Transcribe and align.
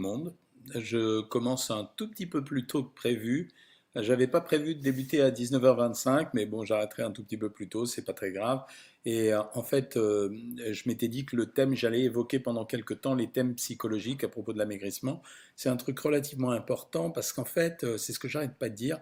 monde. 0.00 0.34
Je 0.74 1.20
commence 1.20 1.70
un 1.70 1.88
tout 1.96 2.08
petit 2.10 2.26
peu 2.26 2.42
plus 2.42 2.66
tôt 2.66 2.82
que 2.82 2.94
prévu. 2.94 3.50
J'avais 3.94 4.26
pas 4.26 4.40
prévu 4.40 4.74
de 4.74 4.80
débuter 4.80 5.20
à 5.20 5.30
19h25, 5.30 6.30
mais 6.34 6.46
bon, 6.46 6.64
j'arrêterai 6.64 7.04
un 7.04 7.12
tout 7.12 7.22
petit 7.22 7.36
peu 7.36 7.48
plus 7.50 7.68
tôt, 7.68 7.86
c'est 7.86 8.02
pas 8.04 8.12
très 8.12 8.32
grave. 8.32 8.64
Et 9.04 9.32
euh, 9.32 9.42
en 9.54 9.62
fait, 9.62 9.96
euh, 9.96 10.36
je 10.72 10.82
m'étais 10.88 11.06
dit 11.06 11.24
que 11.24 11.36
le 11.36 11.46
thème, 11.46 11.76
j'allais 11.76 12.00
évoquer 12.00 12.40
pendant 12.40 12.64
quelques 12.64 13.02
temps 13.02 13.14
les 13.14 13.30
thèmes 13.30 13.54
psychologiques 13.54 14.24
à 14.24 14.28
propos 14.28 14.52
de 14.52 14.58
l'amaigrissement. 14.58 15.22
C'est 15.54 15.68
un 15.68 15.76
truc 15.76 16.00
relativement 16.00 16.50
important 16.50 17.10
parce 17.10 17.32
qu'en 17.32 17.44
fait, 17.44 17.84
euh, 17.84 17.96
c'est 17.96 18.12
ce 18.12 18.18
que 18.18 18.26
j'arrête 18.26 18.56
pas 18.58 18.68
de 18.68 18.74
dire. 18.74 19.00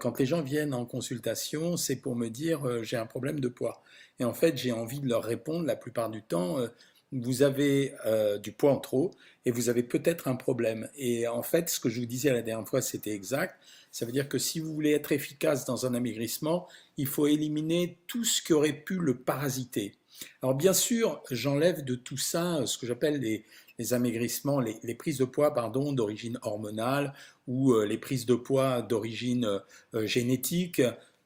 Quand 0.00 0.18
les 0.18 0.24
gens 0.24 0.40
viennent 0.40 0.72
en 0.72 0.86
consultation, 0.86 1.76
c'est 1.76 1.96
pour 1.96 2.16
me 2.16 2.28
dire 2.28 2.82
j'ai 2.82 2.96
un 2.96 3.04
problème 3.04 3.40
de 3.40 3.48
poids. 3.48 3.82
Et 4.18 4.24
en 4.24 4.32
fait, 4.32 4.56
j'ai 4.56 4.72
envie 4.72 5.00
de 5.00 5.06
leur 5.06 5.22
répondre 5.22 5.66
la 5.66 5.76
plupart 5.76 6.08
du 6.08 6.22
temps 6.22 6.56
vous 7.22 7.42
avez 7.42 7.94
euh, 8.04 8.38
du 8.38 8.52
poids 8.52 8.72
en 8.72 8.78
trop 8.78 9.12
et 9.44 9.50
vous 9.50 9.68
avez 9.68 9.82
peut-être 9.82 10.28
un 10.28 10.36
problème. 10.36 10.88
Et 10.96 11.26
en 11.28 11.42
fait, 11.42 11.68
ce 11.68 11.80
que 11.80 11.88
je 11.88 12.00
vous 12.00 12.06
disais 12.06 12.32
la 12.32 12.42
dernière 12.42 12.68
fois, 12.68 12.82
c'était 12.82 13.12
exact. 13.12 13.60
Ça 13.92 14.04
veut 14.04 14.12
dire 14.12 14.28
que 14.28 14.38
si 14.38 14.60
vous 14.60 14.74
voulez 14.74 14.92
être 14.92 15.12
efficace 15.12 15.64
dans 15.64 15.86
un 15.86 15.94
amaigrissement, 15.94 16.68
il 16.96 17.06
faut 17.06 17.26
éliminer 17.26 17.98
tout 18.06 18.24
ce 18.24 18.42
qui 18.42 18.52
aurait 18.52 18.72
pu 18.72 18.96
le 18.96 19.16
parasiter. 19.16 19.94
Alors 20.42 20.54
bien 20.54 20.72
sûr, 20.72 21.22
j'enlève 21.30 21.84
de 21.84 21.94
tout 21.94 22.16
ça 22.16 22.56
euh, 22.56 22.66
ce 22.66 22.78
que 22.78 22.86
j'appelle 22.86 23.20
les, 23.20 23.92
amaigrissements, 23.92 24.60
les, 24.60 24.94
prises 24.94 25.18
de 25.18 25.24
poids 25.24 25.52
pardon 25.52 25.92
d'origine 25.92 26.38
hormonale 26.42 27.12
ou 27.46 27.72
euh, 27.72 27.84
les 27.84 27.98
prises 27.98 28.26
de 28.26 28.34
poids 28.34 28.82
d'origine 28.82 29.60
génétique. 30.04 30.82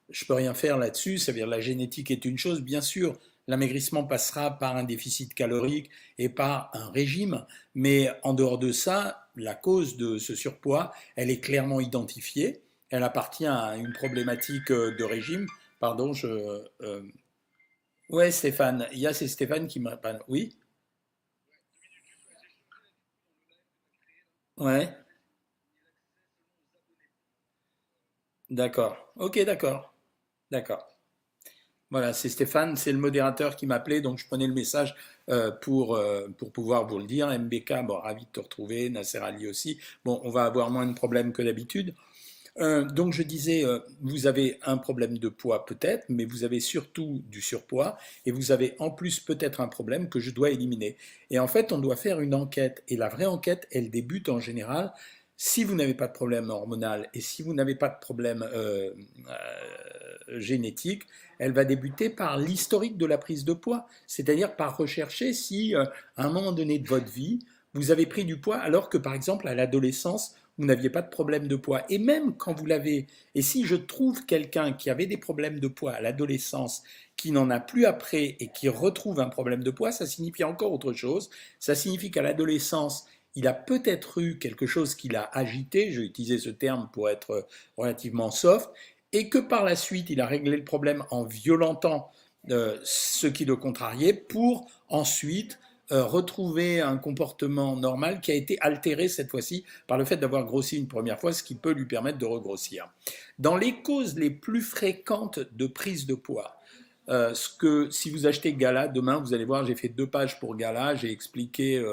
Je 0.09 0.24
peux 0.24 0.34
rien 0.34 0.54
faire 0.54 0.76
là-dessus. 0.76 1.18
Ça 1.18 1.32
veut 1.32 1.38
dire 1.38 1.46
la 1.46 1.60
génétique 1.60 2.10
est 2.10 2.24
une 2.24 2.36
chose, 2.36 2.60
bien 2.60 2.80
sûr. 2.80 3.16
L'amaigrissement 3.50 4.04
passera 4.04 4.56
par 4.60 4.77
un 4.77 4.84
déficit 4.84 5.34
calorique 5.34 5.90
et 6.18 6.28
par 6.28 6.70
un 6.72 6.88
régime, 6.92 7.45
mais 7.74 8.09
en 8.23 8.32
dehors 8.32 8.59
de 8.60 8.70
ça, 8.70 9.28
la 9.34 9.56
cause 9.56 9.96
de 9.96 10.18
ce 10.18 10.36
surpoids, 10.36 10.92
elle 11.16 11.30
est 11.30 11.40
clairement 11.40 11.80
identifiée. 11.80 12.62
Elle 12.90 13.02
appartient 13.02 13.48
à 13.48 13.74
une 13.76 13.93
problématique 13.93 14.71
euh, 14.71 14.96
de 14.96 15.02
régime. 15.02 15.48
Pardon, 15.80 16.12
je. 16.12 16.28
Euh... 16.28 17.02
Ouais, 18.09 18.30
Stéphane. 18.30 18.87
Il 18.93 19.01
y 19.01 19.09
a 19.09 19.12
c'est 19.12 19.26
Stéphane 19.26 19.66
qui 19.66 19.80
m'a. 19.80 20.01
Oui? 20.28 20.54
Ouais. 24.56 24.96
D'accord. 28.51 29.12
Ok, 29.16 29.40
d'accord. 29.45 29.93
D'accord. 30.52 30.99
Voilà, 31.91 32.13
c'est 32.13 32.29
Stéphane, 32.29 32.77
c'est 32.77 32.93
le 32.93 32.99
modérateur 32.99 33.57
qui 33.57 33.66
m'appelait, 33.66 34.01
donc 34.01 34.19
je 34.19 34.27
prenais 34.27 34.46
le 34.46 34.55
message 34.55 34.95
euh, 35.29 35.51
pour, 35.51 35.96
euh, 35.96 36.29
pour 36.38 36.52
pouvoir 36.52 36.87
vous 36.87 37.01
le 37.01 37.05
dire. 37.05 37.29
MBK, 37.29 37.85
bon, 37.85 37.99
ravi 37.99 38.24
de 38.27 38.30
te 38.30 38.38
retrouver, 38.38 38.88
Nasser 38.91 39.19
Ali 39.19 39.49
aussi. 39.49 39.79
Bon, 40.05 40.21
on 40.23 40.30
va 40.30 40.45
avoir 40.45 40.71
moins 40.71 40.87
de 40.87 40.95
problèmes 40.95 41.33
que 41.33 41.43
d'habitude. 41.43 41.95
Euh, 42.59 42.85
donc 42.85 43.13
je 43.13 43.23
disais, 43.23 43.65
vous 44.02 44.27
avez 44.27 44.59
un 44.63 44.77
problème 44.77 45.18
de 45.18 45.29
poids 45.29 45.66
peut-être, 45.66 46.05
mais 46.09 46.24
vous 46.24 46.45
avez 46.45 46.61
surtout 46.61 47.23
du 47.29 47.41
surpoids 47.41 47.99
et 48.24 48.30
vous 48.30 48.52
avez 48.52 48.74
en 48.79 48.91
plus 48.91 49.18
peut-être 49.18 49.61
un 49.61 49.68
problème 49.68 50.09
que 50.09 50.21
je 50.21 50.30
dois 50.30 50.51
éliminer. 50.51 50.96
Et 51.30 51.41
en 51.41 51.49
fait, 51.49 51.73
on 51.73 51.79
doit 51.79 51.96
faire 51.96 52.21
une 52.21 52.35
enquête. 52.35 52.85
Et 52.87 52.96
la 52.96 53.09
vraie 53.09 53.27
enquête, 53.27 53.66
elle 53.73 53.91
débute 53.91 54.29
en 54.29 54.38
général 54.38 54.93
si 55.43 55.65
vous 55.65 55.74
n'avez 55.74 55.95
pas 55.95 56.07
de 56.07 56.13
problème 56.13 56.51
hormonal 56.51 57.09
et 57.15 57.23
si 57.23 57.43
vous 57.43 57.55
n'avez 57.55 57.74
pas 57.74 57.88
de 57.88 57.99
problème 57.99 58.46
génétique, 60.37 61.05
elle 61.38 61.52
va 61.52 61.65
débuter 61.65 62.10
par 62.10 62.38
l'historique 62.38 62.96
de 62.96 63.07
la 63.07 63.19
prise 63.19 63.45
de 63.45 63.52
poids, 63.52 63.87
c'est-à-dire 64.06 64.56
par 64.56 64.77
rechercher 64.77 65.33
si, 65.33 65.75
euh, 65.75 65.84
à 66.16 66.27
un 66.27 66.31
moment 66.31 66.53
donné 66.53 66.78
de 66.78 66.88
votre 66.88 67.11
vie, 67.11 67.38
vous 67.72 67.91
avez 67.91 68.06
pris 68.06 68.25
du 68.25 68.38
poids 68.38 68.59
alors 68.59 68.91
que, 68.91 68.99
par 68.99 69.15
exemple, 69.15 69.49
à 69.49 69.55
l'adolescence, 69.55 70.34
vous 70.59 70.66
n'aviez 70.66 70.91
pas 70.91 71.00
de 71.00 71.09
problème 71.09 71.49
de 71.49 71.56
poids. 71.56 71.83
Et 71.88 71.99
même 71.99 72.37
quand 72.37 72.53
vous 72.53 72.66
l'avez, 72.66 73.06
et 73.34 73.41
si 73.41 73.65
je 73.65 73.77
trouve 73.77 74.27
quelqu'un 74.27 74.72
qui 74.72 74.91
avait 74.91 75.06
des 75.06 75.16
problèmes 75.16 75.59
de 75.59 75.69
poids 75.69 75.93
à 75.93 76.00
l'adolescence, 76.03 76.83
qui 77.17 77.33
n'en 77.33 77.49
a 77.49 77.61
plus 77.61 77.87
après 77.87 78.37
et 78.41 78.49
qui 78.49 78.69
retrouve 78.69 79.21
un 79.21 79.29
problème 79.29 79.62
de 79.62 79.71
poids, 79.71 79.93
ça 79.93 80.06
signifie 80.06 80.45
encore 80.45 80.73
autre 80.73 80.93
chose. 80.93 81.31
Ça 81.59 81.75
signifie 81.75 82.11
qu'à 82.11 82.23
l'adolescence, 82.23 83.06
il 83.35 83.47
a 83.47 83.53
peut-être 83.53 84.21
eu 84.21 84.39
quelque 84.39 84.67
chose 84.67 84.95
qui 84.95 85.09
l'a 85.09 85.31
agité, 85.33 85.93
je 85.93 86.01
vais 86.01 86.07
utiliser 86.07 86.39
ce 86.39 86.51
terme 86.51 86.89
pour 86.93 87.09
être 87.09 87.47
relativement 87.77 88.31
soft, 88.31 88.71
et 89.13 89.29
que 89.29 89.39
par 89.39 89.65
la 89.65 89.77
suite, 89.77 90.11
il 90.11 90.21
a 90.21 90.27
réglé 90.27 90.57
le 90.57 90.65
problème 90.65 91.05
en 91.11 91.25
violentant 91.25 92.11
euh, 92.51 92.79
ce 92.85 93.27
qui 93.27 93.45
le 93.45 93.57
contrariait 93.57 94.15
pour 94.15 94.71
ensuite 94.89 95.59
euh, 95.93 96.05
retrouver 96.05 96.81
un 96.81 96.97
comportement 96.97 97.77
normal 97.77 98.21
qui 98.21 98.31
a 98.31 98.35
été 98.35 98.57
altéré 98.61 99.09
cette 99.09 99.29
fois-ci 99.29 99.65
par 99.89 99.99
le 99.99 100.05
fait 100.05 100.17
d'avoir 100.17 100.45
grossi 100.45 100.79
une 100.79 100.87
première 100.87 101.19
fois, 101.19 101.33
ce 101.33 101.43
qui 101.43 101.57
peut 101.57 101.73
lui 101.73 101.87
permettre 101.87 102.19
de 102.19 102.27
regrossir. 102.27 102.89
Dans 103.41 103.57
les 103.57 103.83
causes 103.83 104.17
les 104.17 104.31
plus 104.31 104.62
fréquentes 104.62 105.41
de 105.41 105.67
prise 105.67 106.07
de 106.07 106.15
poids, 106.15 106.59
euh, 107.10 107.34
ce 107.34 107.48
que 107.48 107.91
si 107.91 108.10
vous 108.10 108.26
achetez 108.26 108.54
Gala 108.54 108.88
demain, 108.88 109.19
vous 109.19 109.34
allez 109.34 109.44
voir, 109.44 109.65
j'ai 109.65 109.75
fait 109.75 109.88
deux 109.88 110.06
pages 110.06 110.38
pour 110.41 110.56
Gala, 110.56 110.94
j'ai 110.94 111.10
expliqué 111.10 111.84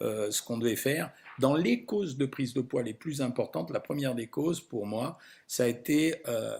ce 0.00 0.42
qu'on 0.42 0.58
devait 0.58 0.76
faire. 0.76 1.10
Dans 1.38 1.54
les 1.54 1.84
causes 1.84 2.16
de 2.16 2.24
prise 2.24 2.54
de 2.54 2.62
poids 2.62 2.82
les 2.82 2.94
plus 2.94 3.20
importantes, 3.20 3.70
la 3.70 3.80
première 3.80 4.14
des 4.14 4.26
causes 4.26 4.60
pour 4.60 4.86
moi, 4.86 5.18
ça 5.46 5.64
a 5.64 5.66
été 5.66 6.22
euh, 6.28 6.56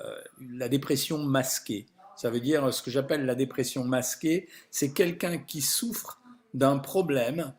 la 0.51 0.69
dépression 0.69 1.19
masquée. 1.19 1.87
Ça 2.17 2.31
veut 2.31 2.41
dire 2.41 2.73
ce 2.73 2.83
que 2.83 2.91
j'appelle 2.91 3.25
la 3.25 3.35
dépression 3.35 3.85
masquée, 3.85 4.49
c'est 4.71 4.93
quelqu'un 4.93 5.39
qui 5.39 5.63
souffre 5.63 6.21
d'un 6.53 6.79
problème 6.79 7.55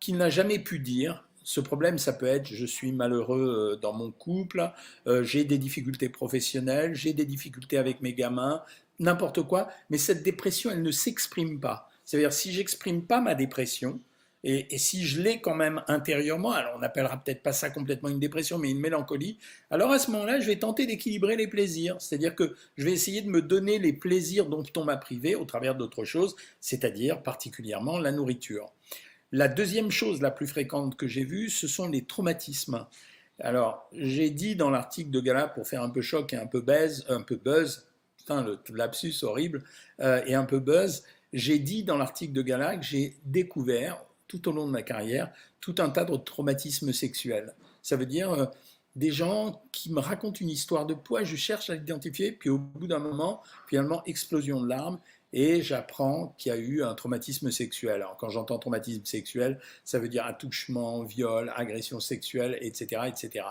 qu'il 0.00 0.16
n'a 0.16 0.30
jamais 0.30 0.58
pu 0.58 0.78
dire. 0.78 1.28
Ce 1.42 1.60
problème, 1.60 1.98
ça 1.98 2.14
peut 2.14 2.26
être 2.26 2.46
je 2.46 2.64
suis 2.64 2.92
malheureux 2.92 3.74
euh, 3.74 3.76
dans 3.76 3.92
mon 3.92 4.10
couple, 4.10 4.72
euh, 5.06 5.22
j'ai 5.22 5.44
des 5.44 5.58
difficultés 5.58 6.08
professionnelles, 6.08 6.94
j'ai 6.94 7.12
des 7.12 7.26
difficultés 7.26 7.76
avec 7.76 8.00
mes 8.00 8.14
gamins, 8.14 8.62
n'importe 8.98 9.42
quoi, 9.42 9.68
mais 9.90 9.98
cette 9.98 10.22
dépression, 10.22 10.70
elle 10.70 10.82
ne 10.82 10.90
s'exprime 10.90 11.60
pas. 11.60 11.88
C'est-à-dire 12.04 12.32
si 12.32 12.52
j'exprime 12.52 13.06
pas 13.06 13.20
ma 13.20 13.34
dépression, 13.34 14.00
et, 14.46 14.76
si 14.76 15.06
je 15.06 15.22
l'ai 15.22 15.40
quand 15.40 15.54
même 15.54 15.82
intérieurement, 15.88 16.52
alors 16.52 16.74
on 16.76 16.80
n'appellera 16.80 17.16
peut-être 17.16 17.42
pas 17.42 17.54
ça 17.54 17.70
complètement 17.70 18.10
une 18.10 18.20
dépression, 18.20 18.58
mais 18.58 18.70
une 18.70 18.78
mélancolie, 18.78 19.38
alors 19.70 19.90
à 19.90 19.98
ce 19.98 20.10
moment-là, 20.10 20.38
je 20.38 20.46
vais 20.46 20.56
tenter 20.56 20.86
d'équilibrer 20.86 21.34
les 21.34 21.48
plaisirs. 21.48 21.96
C'est-à-dire 21.98 22.34
que 22.34 22.54
je 22.76 22.84
vais 22.84 22.92
essayer 22.92 23.22
de 23.22 23.30
me 23.30 23.40
donner 23.40 23.78
les 23.78 23.94
plaisirs 23.94 24.46
dont 24.46 24.62
on 24.76 24.84
m'a 24.84 24.98
privé 24.98 25.34
au 25.34 25.46
travers 25.46 25.74
d'autres 25.74 26.04
choses, 26.04 26.36
c'est-à-dire 26.60 27.22
particulièrement 27.22 27.98
la 27.98 28.12
nourriture. 28.12 28.70
La 29.32 29.48
deuxième 29.48 29.90
chose 29.90 30.20
la 30.20 30.30
plus 30.30 30.46
fréquente 30.46 30.94
que 30.96 31.08
j'ai 31.08 31.24
vue, 31.24 31.48
ce 31.48 31.66
sont 31.66 31.88
les 31.88 32.04
traumatismes. 32.04 32.86
Alors, 33.40 33.88
j'ai 33.92 34.28
dit 34.28 34.56
dans 34.56 34.70
l'article 34.70 35.10
de 35.10 35.20
Gala, 35.20 35.48
pour 35.48 35.66
faire 35.66 35.82
un 35.82 35.90
peu 35.90 36.02
choc 36.02 36.34
et 36.34 36.36
un 36.36 36.46
peu 36.46 36.60
buzz, 36.60 37.06
un 37.08 37.22
peu 37.22 37.36
buzz, 37.36 37.86
le 38.28 38.58
lapsus 38.74 39.14
horrible, 39.22 39.62
euh, 40.00 40.22
et 40.26 40.34
un 40.34 40.44
peu 40.44 40.60
buzz, 40.60 41.02
j'ai 41.32 41.58
dit 41.58 41.84
dans 41.84 41.96
l'article 41.96 42.32
de 42.32 42.42
Gala 42.42 42.76
que 42.76 42.84
j'ai 42.84 43.16
découvert 43.24 44.02
tout 44.28 44.48
au 44.48 44.52
long 44.52 44.66
de 44.66 44.72
ma 44.72 44.82
carrière 44.82 45.32
tout 45.60 45.74
un 45.78 45.90
tas 45.90 46.04
de 46.04 46.16
traumatismes 46.16 46.92
sexuels. 46.92 47.54
Ça 47.82 47.96
veut 47.96 48.06
dire 48.06 48.32
euh, 48.32 48.46
des 48.96 49.10
gens 49.10 49.62
qui 49.72 49.92
me 49.92 50.00
racontent 50.00 50.38
une 50.40 50.50
histoire 50.50 50.86
de 50.86 50.94
poids, 50.94 51.24
je 51.24 51.36
cherche 51.36 51.70
à 51.70 51.74
l'identifier, 51.74 52.32
puis 52.32 52.50
au 52.50 52.58
bout 52.58 52.86
d'un 52.86 52.98
moment, 52.98 53.42
finalement, 53.66 54.04
explosion 54.04 54.60
de 54.60 54.68
larmes, 54.68 54.98
et 55.32 55.62
j'apprends 55.62 56.34
qu'il 56.38 56.52
y 56.52 56.54
a 56.54 56.58
eu 56.58 56.84
un 56.84 56.94
traumatisme 56.94 57.50
sexuel. 57.50 58.06
Quand 58.20 58.28
j'entends 58.28 58.58
traumatisme 58.58 59.04
sexuel, 59.04 59.58
ça 59.84 59.98
veut 59.98 60.08
dire 60.08 60.24
attouchement, 60.24 61.02
viol, 61.02 61.52
agression 61.56 61.98
sexuelle, 61.98 62.56
etc. 62.60 63.02
etc. 63.08 63.44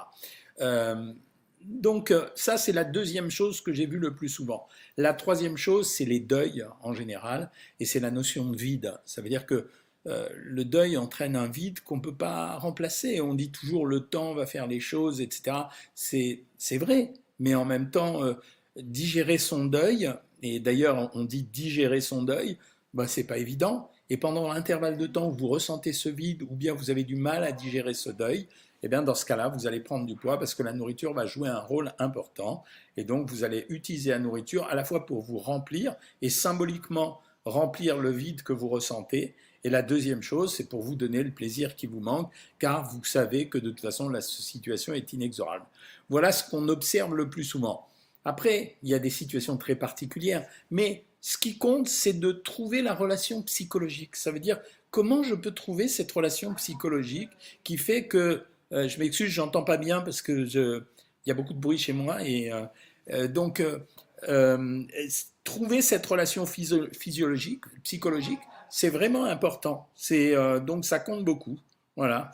donc 1.63 2.11
euh, 2.11 2.27
ça, 2.35 2.57
c'est 2.57 2.73
la 2.73 2.83
deuxième 2.83 3.29
chose 3.29 3.61
que 3.61 3.73
j'ai 3.73 3.85
vue 3.85 3.99
le 3.99 4.13
plus 4.13 4.29
souvent. 4.29 4.67
La 4.97 5.13
troisième 5.13 5.57
chose, 5.57 5.89
c'est 5.89 6.05
les 6.05 6.19
deuils 6.19 6.65
en 6.81 6.93
général, 6.93 7.51
et 7.79 7.85
c'est 7.85 7.99
la 7.99 8.11
notion 8.11 8.49
de 8.49 8.57
vide. 8.57 8.93
Ça 9.05 9.21
veut 9.21 9.29
dire 9.29 9.45
que 9.45 9.67
euh, 10.05 10.27
le 10.35 10.65
deuil 10.65 10.97
entraîne 10.97 11.35
un 11.35 11.47
vide 11.47 11.79
qu'on 11.79 11.97
ne 11.97 12.01
peut 12.01 12.15
pas 12.15 12.57
remplacer. 12.57 13.21
On 13.21 13.33
dit 13.33 13.51
toujours 13.51 13.85
le 13.85 14.01
temps 14.01 14.33
va 14.33 14.45
faire 14.45 14.67
les 14.67 14.81
choses, 14.81 15.21
etc. 15.21 15.57
C'est 15.95 16.77
vrai, 16.77 17.13
mais 17.39 17.55
en 17.55 17.65
même 17.65 17.89
temps, 17.89 18.23
euh, 18.23 18.33
digérer 18.81 19.37
son 19.37 19.65
deuil, 19.65 20.11
et 20.41 20.59
d'ailleurs 20.59 21.11
on 21.13 21.23
dit 21.23 21.43
digérer 21.43 22.01
son 22.01 22.23
deuil, 22.23 22.57
bah, 22.93 23.07
c'est 23.07 23.23
pas 23.23 23.37
évident. 23.37 23.89
Et 24.09 24.17
pendant 24.17 24.51
l'intervalle 24.51 24.97
de 24.97 25.07
temps 25.07 25.29
où 25.29 25.33
vous 25.33 25.47
ressentez 25.47 25.93
ce 25.93 26.09
vide, 26.09 26.43
ou 26.43 26.55
bien 26.55 26.73
vous 26.73 26.91
avez 26.91 27.03
du 27.03 27.15
mal 27.15 27.43
à 27.43 27.53
digérer 27.53 27.93
ce 27.93 28.09
deuil, 28.09 28.47
eh 28.83 28.87
bien 28.89 29.01
dans 29.01 29.15
ce 29.15 29.25
cas-là, 29.25 29.47
vous 29.49 29.65
allez 29.65 29.79
prendre 29.79 30.05
du 30.05 30.15
poids 30.15 30.37
parce 30.37 30.53
que 30.53 30.63
la 30.63 30.73
nourriture 30.73 31.13
va 31.13 31.25
jouer 31.25 31.49
un 31.49 31.59
rôle 31.59 31.93
important. 31.99 32.63
Et 32.97 33.03
donc 33.03 33.29
vous 33.29 33.43
allez 33.43 33.65
utiliser 33.69 34.11
la 34.11 34.19
nourriture 34.19 34.67
à 34.67 34.75
la 34.75 34.83
fois 34.85 35.05
pour 35.05 35.21
vous 35.21 35.39
remplir 35.39 35.95
et 36.21 36.29
symboliquement 36.29 37.21
remplir 37.45 37.97
le 37.97 38.09
vide 38.09 38.43
que 38.43 38.53
vous 38.53 38.69
ressentez, 38.69 39.35
et 39.63 39.69
la 39.69 39.81
deuxième 39.81 40.21
chose, 40.21 40.53
c'est 40.53 40.67
pour 40.67 40.81
vous 40.81 40.95
donner 40.95 41.23
le 41.23 41.31
plaisir 41.31 41.75
qui 41.75 41.87
vous 41.87 42.01
manque, 42.01 42.31
car 42.59 42.89
vous 42.89 43.03
savez 43.03 43.47
que 43.47 43.57
de 43.57 43.69
toute 43.69 43.81
façon, 43.81 44.09
la 44.09 44.21
situation 44.21 44.93
est 44.93 45.13
inexorable. 45.13 45.65
Voilà 46.09 46.31
ce 46.31 46.49
qu'on 46.49 46.67
observe 46.67 47.15
le 47.15 47.29
plus 47.29 47.45
souvent. 47.45 47.87
Après, 48.25 48.75
il 48.83 48.89
y 48.89 48.93
a 48.93 48.99
des 48.99 49.09
situations 49.09 49.57
très 49.57 49.75
particulières, 49.75 50.45
mais 50.69 51.05
ce 51.21 51.37
qui 51.37 51.57
compte, 51.57 51.87
c'est 51.87 52.19
de 52.19 52.31
trouver 52.31 52.81
la 52.81 52.93
relation 52.93 53.41
psychologique. 53.43 54.17
Ça 54.17 54.31
veut 54.31 54.41
dire 54.41 54.59
comment 54.91 55.23
je 55.23 55.35
peux 55.35 55.51
trouver 55.51 55.87
cette 55.87 56.11
relation 56.11 56.53
psychologique 56.55 57.29
qui 57.63 57.77
fait 57.77 58.07
que, 58.07 58.43
euh, 58.73 58.87
je 58.87 58.99
m'excuse, 58.99 59.29
j'entends 59.29 59.63
pas 59.63 59.77
bien 59.77 60.01
parce 60.01 60.21
que 60.21 60.47
il 61.25 61.29
y 61.29 61.31
a 61.31 61.33
beaucoup 61.33 61.53
de 61.53 61.59
bruit 61.59 61.77
chez 61.77 61.93
moi 61.93 62.17
et 62.21 62.51
donc 63.29 63.63
trouver 65.43 65.81
cette 65.81 66.05
relation 66.05 66.45
physiologique, 66.45 67.63
psychologique, 67.83 68.39
c'est 68.69 68.89
vraiment 68.89 69.25
important. 69.25 69.87
C'est 69.95 70.35
donc 70.61 70.83
ça 70.83 70.99
compte 70.99 71.23
beaucoup. 71.23 71.57
Voilà, 71.95 72.31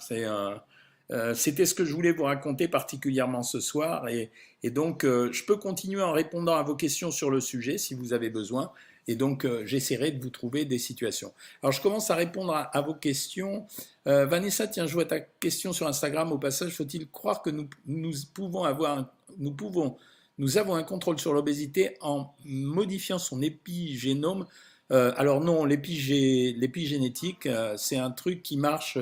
euh, 1.12 1.34
c'était 1.34 1.66
ce 1.66 1.74
que 1.74 1.86
je 1.86 1.94
voulais 1.94 2.12
vous 2.12 2.24
raconter 2.24 2.68
particulièrement 2.68 3.44
ce 3.44 3.60
soir. 3.60 4.08
Et, 4.10 4.32
donc, 4.70 5.04
euh, 5.06 5.32
je 5.32 5.44
peux 5.44 5.56
continuer 5.56 6.02
en 6.02 6.12
répondant 6.12 6.56
à 6.56 6.64
vos 6.64 6.76
questions 6.76 7.12
sur 7.12 7.32
le 7.32 7.40
sujet 7.40 7.78
si 7.78 7.94
vous 7.94 8.14
avez 8.14 8.30
besoin. 8.30 8.72
Et 9.08 9.16
donc, 9.16 9.46
euh, 9.46 9.66
j'essaierai 9.66 10.12
de 10.12 10.22
vous 10.22 10.30
trouver 10.30 10.66
des 10.66 10.78
situations. 10.78 11.34
Alors, 11.64 11.72
je 11.72 11.82
commence 11.82 12.12
à 12.12 12.16
répondre 12.16 12.54
à, 12.54 12.82
vos 12.82 12.94
questions. 12.94 13.68
Vanessa, 14.06 14.68
tiens, 14.68 14.88
je 14.88 14.94
vois 14.94 15.06
ta 15.06 15.20
question 15.20 15.72
sur 15.72 15.88
Instagram. 15.88 16.32
Au 16.32 16.40
passage, 16.40 16.72
faut-il 16.72 17.08
croire 17.10 17.44
que 17.44 17.52
nous, 17.52 17.70
nous 17.86 18.12
pouvons 18.34 18.64
avoir, 18.64 19.14
nous 19.38 19.52
pouvons, 19.52 19.98
nous 20.40 20.58
avons 20.58 20.74
un 20.74 20.84
contrôle 20.84 21.20
sur 21.20 21.32
l'obésité 21.34 21.96
en 22.02 22.34
modifiant 22.44 23.20
son 23.20 23.42
épigénome? 23.42 24.48
Euh, 24.92 25.14
alors 25.18 25.40
non, 25.42 25.66
l'épigénétique, 25.66 27.46
euh, 27.46 27.76
c'est 27.78 27.98
un 27.98 28.10
truc 28.10 28.42
qui 28.42 28.58
marche, 28.58 28.98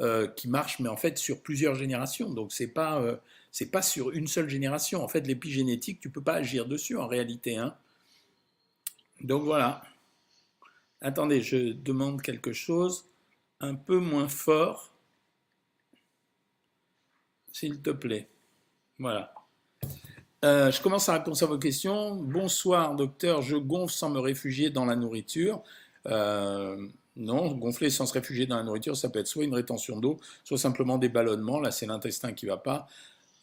euh, 0.00 0.28
qui 0.28 0.48
marche, 0.48 0.80
mais 0.80 0.88
en 0.88 0.96
fait 0.96 1.16
sur 1.18 1.40
plusieurs 1.40 1.74
générations. 1.74 2.30
Donc 2.30 2.52
c'est 2.52 2.66
pas, 2.66 3.02
c'est 3.50 3.70
pas 3.70 3.82
sur 3.82 4.10
une 4.10 4.26
seule 4.26 4.48
génération. 4.48 5.02
En 5.02 5.08
fait, 5.08 5.26
l'épigénétique, 5.26 6.00
tu 6.00 6.10
peux 6.10 6.22
pas 6.22 6.34
agir 6.34 6.66
dessus 6.66 6.96
en 6.96 7.06
réalité. 7.06 7.56
Hein. 7.56 7.74
Donc 9.20 9.44
voilà. 9.44 9.82
Attendez, 11.00 11.40
je 11.40 11.72
demande 11.72 12.22
quelque 12.22 12.52
chose 12.52 13.06
un 13.60 13.74
peu 13.74 13.98
moins 13.98 14.28
fort, 14.28 14.92
s'il 17.52 17.80
te 17.80 17.90
plaît. 17.90 18.28
Voilà. 18.98 19.32
Euh, 20.44 20.70
je 20.70 20.80
commence 20.80 21.08
à 21.08 21.14
répondre 21.14 21.42
à 21.42 21.46
vos 21.46 21.58
questions. 21.58 22.16
Bonsoir, 22.16 22.94
docteur. 22.96 23.42
Je 23.42 23.56
gonfle 23.56 23.92
sans 23.92 24.10
me 24.10 24.18
réfugier 24.20 24.70
dans 24.70 24.86
la 24.86 24.96
nourriture. 24.96 25.62
Euh, 26.06 26.88
non, 27.16 27.52
gonfler 27.52 27.90
sans 27.90 28.06
se 28.06 28.14
réfugier 28.14 28.46
dans 28.46 28.56
la 28.56 28.62
nourriture, 28.62 28.96
ça 28.96 29.10
peut 29.10 29.18
être 29.18 29.26
soit 29.26 29.44
une 29.44 29.54
rétention 29.54 29.98
d'eau, 29.98 30.18
soit 30.44 30.58
simplement 30.58 30.96
des 30.96 31.08
ballonnements. 31.08 31.60
Là, 31.60 31.70
c'est 31.70 31.86
l'intestin 31.86 32.32
qui 32.32 32.46
ne 32.46 32.52
va 32.52 32.56
pas. 32.56 32.86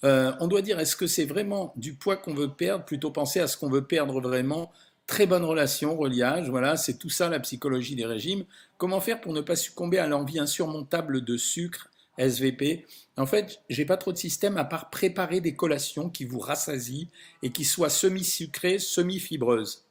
Euh, 0.03 0.31
on 0.39 0.47
doit 0.47 0.61
dire, 0.61 0.79
est-ce 0.79 0.95
que 0.95 1.07
c'est 1.07 1.25
vraiment 1.25 1.73
du 1.75 1.93
poids 1.93 2.17
qu'on 2.17 2.33
veut 2.33 2.51
perdre 2.51 2.85
Plutôt 2.85 3.11
penser 3.11 3.39
à 3.39 3.47
ce 3.47 3.57
qu'on 3.57 3.69
veut 3.69 3.85
perdre 3.85 4.19
vraiment. 4.21 4.71
Très 5.07 5.25
bonne 5.25 5.45
relation, 5.45 5.97
reliage, 5.97 6.49
voilà, 6.49 6.75
c'est 6.77 6.97
tout 6.97 7.09
ça 7.09 7.29
la 7.29 7.39
psychologie 7.39 7.95
des 7.95 8.05
régimes. 8.05 8.45
Comment 8.77 8.99
faire 8.99 9.21
pour 9.21 9.33
ne 9.33 9.41
pas 9.41 9.55
succomber 9.55 9.97
à 9.97 10.07
l'envie 10.07 10.37
insurmontable 10.37 11.23
de 11.23 11.37
sucre 11.37 11.89
SVP. 12.17 12.85
En 13.15 13.25
fait, 13.25 13.61
j'ai 13.69 13.85
pas 13.85 13.97
trop 13.97 14.11
de 14.11 14.17
système 14.17 14.57
à 14.57 14.65
part 14.65 14.89
préparer 14.89 15.41
des 15.41 15.55
collations 15.55 16.09
qui 16.09 16.25
vous 16.25 16.39
rassasient 16.39 17.07
et 17.43 17.51
qui 17.51 17.63
soient 17.63 17.89
semi-sucrées, 17.89 18.79
semi-fibreuses. 18.79 19.85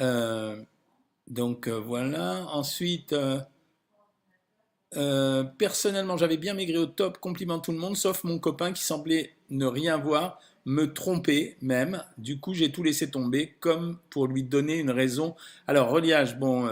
Euh, 0.00 0.60
donc 1.26 1.68
euh, 1.68 1.78
voilà. 1.78 2.46
Ensuite, 2.52 3.14
euh, 4.96 5.44
personnellement, 5.58 6.16
j'avais 6.16 6.36
bien 6.36 6.54
maigri 6.54 6.78
au 6.78 6.86
top, 6.86 7.18
compliment 7.18 7.58
tout 7.58 7.72
le 7.72 7.78
monde, 7.78 7.96
sauf 7.96 8.24
mon 8.24 8.38
copain 8.38 8.72
qui 8.72 8.82
semblait 8.82 9.34
ne 9.50 9.66
rien 9.66 9.98
voir, 9.98 10.40
me 10.66 10.92
tromper 10.92 11.56
même. 11.62 12.02
Du 12.18 12.38
coup, 12.38 12.54
j'ai 12.54 12.70
tout 12.70 12.82
laissé 12.82 13.10
tomber, 13.10 13.54
comme 13.60 13.98
pour 14.10 14.26
lui 14.26 14.42
donner 14.42 14.78
une 14.78 14.90
raison. 14.90 15.34
Alors, 15.66 15.90
reliage, 15.90 16.38
bon, 16.38 16.68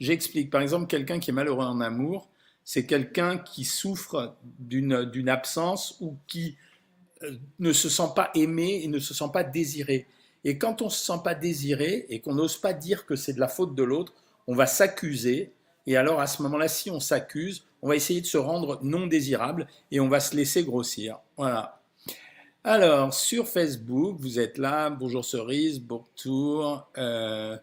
j'explique. 0.00 0.50
Par 0.50 0.60
exemple, 0.60 0.86
quelqu'un 0.86 1.18
qui 1.18 1.30
est 1.30 1.34
malheureux 1.34 1.64
en 1.64 1.80
amour, 1.80 2.28
c'est 2.64 2.86
quelqu'un 2.86 3.38
qui 3.38 3.64
souffre 3.64 4.34
d'une 4.58 5.28
absence 5.28 5.96
ou 6.00 6.16
qui 6.26 6.56
euh, 7.22 7.32
ne 7.58 7.72
se 7.72 7.88
sent 7.88 8.08
pas 8.16 8.30
aimé 8.34 8.80
et 8.82 8.88
ne 8.88 8.98
se 8.98 9.14
sent 9.14 9.30
pas 9.32 9.44
désiré. 9.44 10.06
Et 10.44 10.58
quand 10.58 10.82
on 10.82 10.86
ne 10.86 10.90
se 10.90 11.04
sent 11.04 11.20
pas 11.22 11.34
désiré 11.34 12.06
et 12.08 12.20
qu'on 12.20 12.34
n'ose 12.34 12.56
pas 12.56 12.72
dire 12.72 13.06
que 13.06 13.16
c'est 13.16 13.34
de 13.34 13.40
la 13.40 13.48
faute 13.48 13.74
de 13.74 13.82
l'autre, 13.82 14.14
on 14.46 14.54
va 14.54 14.66
s'accuser. 14.66 15.52
Et 15.86 15.96
alors 15.96 16.20
à 16.20 16.26
ce 16.26 16.42
moment-là, 16.42 16.68
si 16.68 16.90
on 16.90 17.00
s'accuse, 17.00 17.64
on 17.82 17.88
va 17.88 17.96
essayer 17.96 18.20
de 18.22 18.26
se 18.26 18.38
rendre 18.38 18.80
non 18.82 19.06
désirable 19.06 19.66
et 19.90 20.00
on 20.00 20.08
va 20.08 20.20
se 20.20 20.34
laisser 20.34 20.64
grossir. 20.64 21.18
Voilà. 21.36 21.82
Alors, 22.66 23.12
sur 23.12 23.46
Facebook, 23.46 24.16
vous 24.18 24.40
êtes 24.40 24.56
là. 24.56 24.88
Bonjour 24.88 25.22
Cerise, 25.22 25.82
bonjour. 25.82 26.88
Euh, 26.96 27.58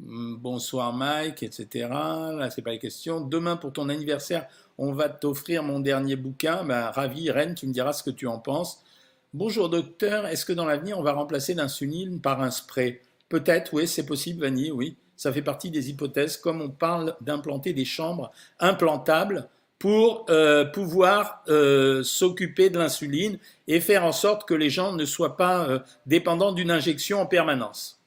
bonsoir 0.00 0.94
Mike, 0.94 1.42
etc. 1.42 1.88
Là, 1.90 2.48
c'est 2.48 2.62
pas 2.62 2.70
les 2.70 2.78
questions. 2.78 3.20
Demain, 3.20 3.58
pour 3.58 3.74
ton 3.74 3.90
anniversaire, 3.90 4.48
on 4.78 4.94
va 4.94 5.10
t'offrir 5.10 5.62
mon 5.62 5.78
dernier 5.78 6.16
bouquin. 6.16 6.64
Bah, 6.64 6.90
ravi, 6.90 7.30
Rennes, 7.30 7.54
tu 7.54 7.66
me 7.66 7.72
diras 7.74 7.92
ce 7.92 8.02
que 8.02 8.08
tu 8.08 8.26
en 8.26 8.38
penses. 8.38 8.82
Bonjour 9.34 9.68
docteur, 9.68 10.26
est-ce 10.26 10.46
que 10.46 10.54
dans 10.54 10.64
l'avenir, 10.64 10.98
on 10.98 11.02
va 11.02 11.12
remplacer 11.12 11.52
l'insuline 11.52 12.22
par 12.22 12.40
un 12.40 12.50
spray? 12.50 13.02
Peut-être, 13.28 13.74
oui, 13.74 13.86
c'est 13.86 14.06
possible, 14.06 14.40
Vanille, 14.40 14.70
oui. 14.70 14.96
Ça 15.16 15.34
fait 15.34 15.42
partie 15.42 15.70
des 15.70 15.90
hypothèses, 15.90 16.38
comme 16.38 16.62
on 16.62 16.70
parle 16.70 17.14
d'implanter 17.20 17.74
des 17.74 17.84
chambres 17.84 18.32
implantables 18.58 19.50
pour 19.78 20.26
euh, 20.30 20.64
pouvoir 20.64 21.42
euh, 21.48 22.02
s'occuper 22.02 22.70
de 22.70 22.78
l'insuline 22.78 23.38
et 23.68 23.80
faire 23.80 24.04
en 24.04 24.12
sorte 24.12 24.48
que 24.48 24.54
les 24.54 24.70
gens 24.70 24.92
ne 24.92 25.04
soient 25.04 25.36
pas 25.36 25.68
euh, 25.68 25.78
dépendants 26.06 26.52
d'une 26.52 26.70
injection 26.70 27.20
en 27.20 27.26
permanence. 27.26 28.00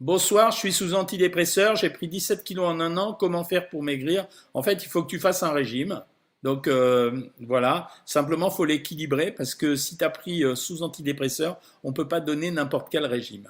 Bonsoir, 0.00 0.50
je 0.50 0.58
suis 0.58 0.72
sous 0.72 0.94
antidépresseur, 0.94 1.76
j'ai 1.76 1.90
pris 1.90 2.08
17 2.08 2.42
kilos 2.42 2.66
en 2.66 2.80
un 2.80 2.96
an, 2.96 3.12
comment 3.12 3.44
faire 3.44 3.68
pour 3.68 3.82
maigrir? 3.82 4.26
En 4.54 4.62
fait, 4.62 4.84
il 4.84 4.88
faut 4.88 5.02
que 5.02 5.10
tu 5.10 5.20
fasses 5.20 5.42
un 5.42 5.52
régime. 5.52 6.02
Donc 6.42 6.68
voilà, 7.40 7.88
simplement 8.04 8.50
faut 8.50 8.66
l'équilibrer 8.66 9.30
parce 9.30 9.54
que 9.54 9.76
si 9.76 9.96
tu 9.96 10.04
as 10.04 10.10
pris 10.10 10.44
sous 10.56 10.82
antidépresseur, 10.82 11.58
on 11.82 11.88
ne 11.88 11.94
peut 11.94 12.06
pas 12.06 12.20
donner 12.20 12.50
n'importe 12.50 12.88
quel 12.90 13.06
régime. 13.06 13.48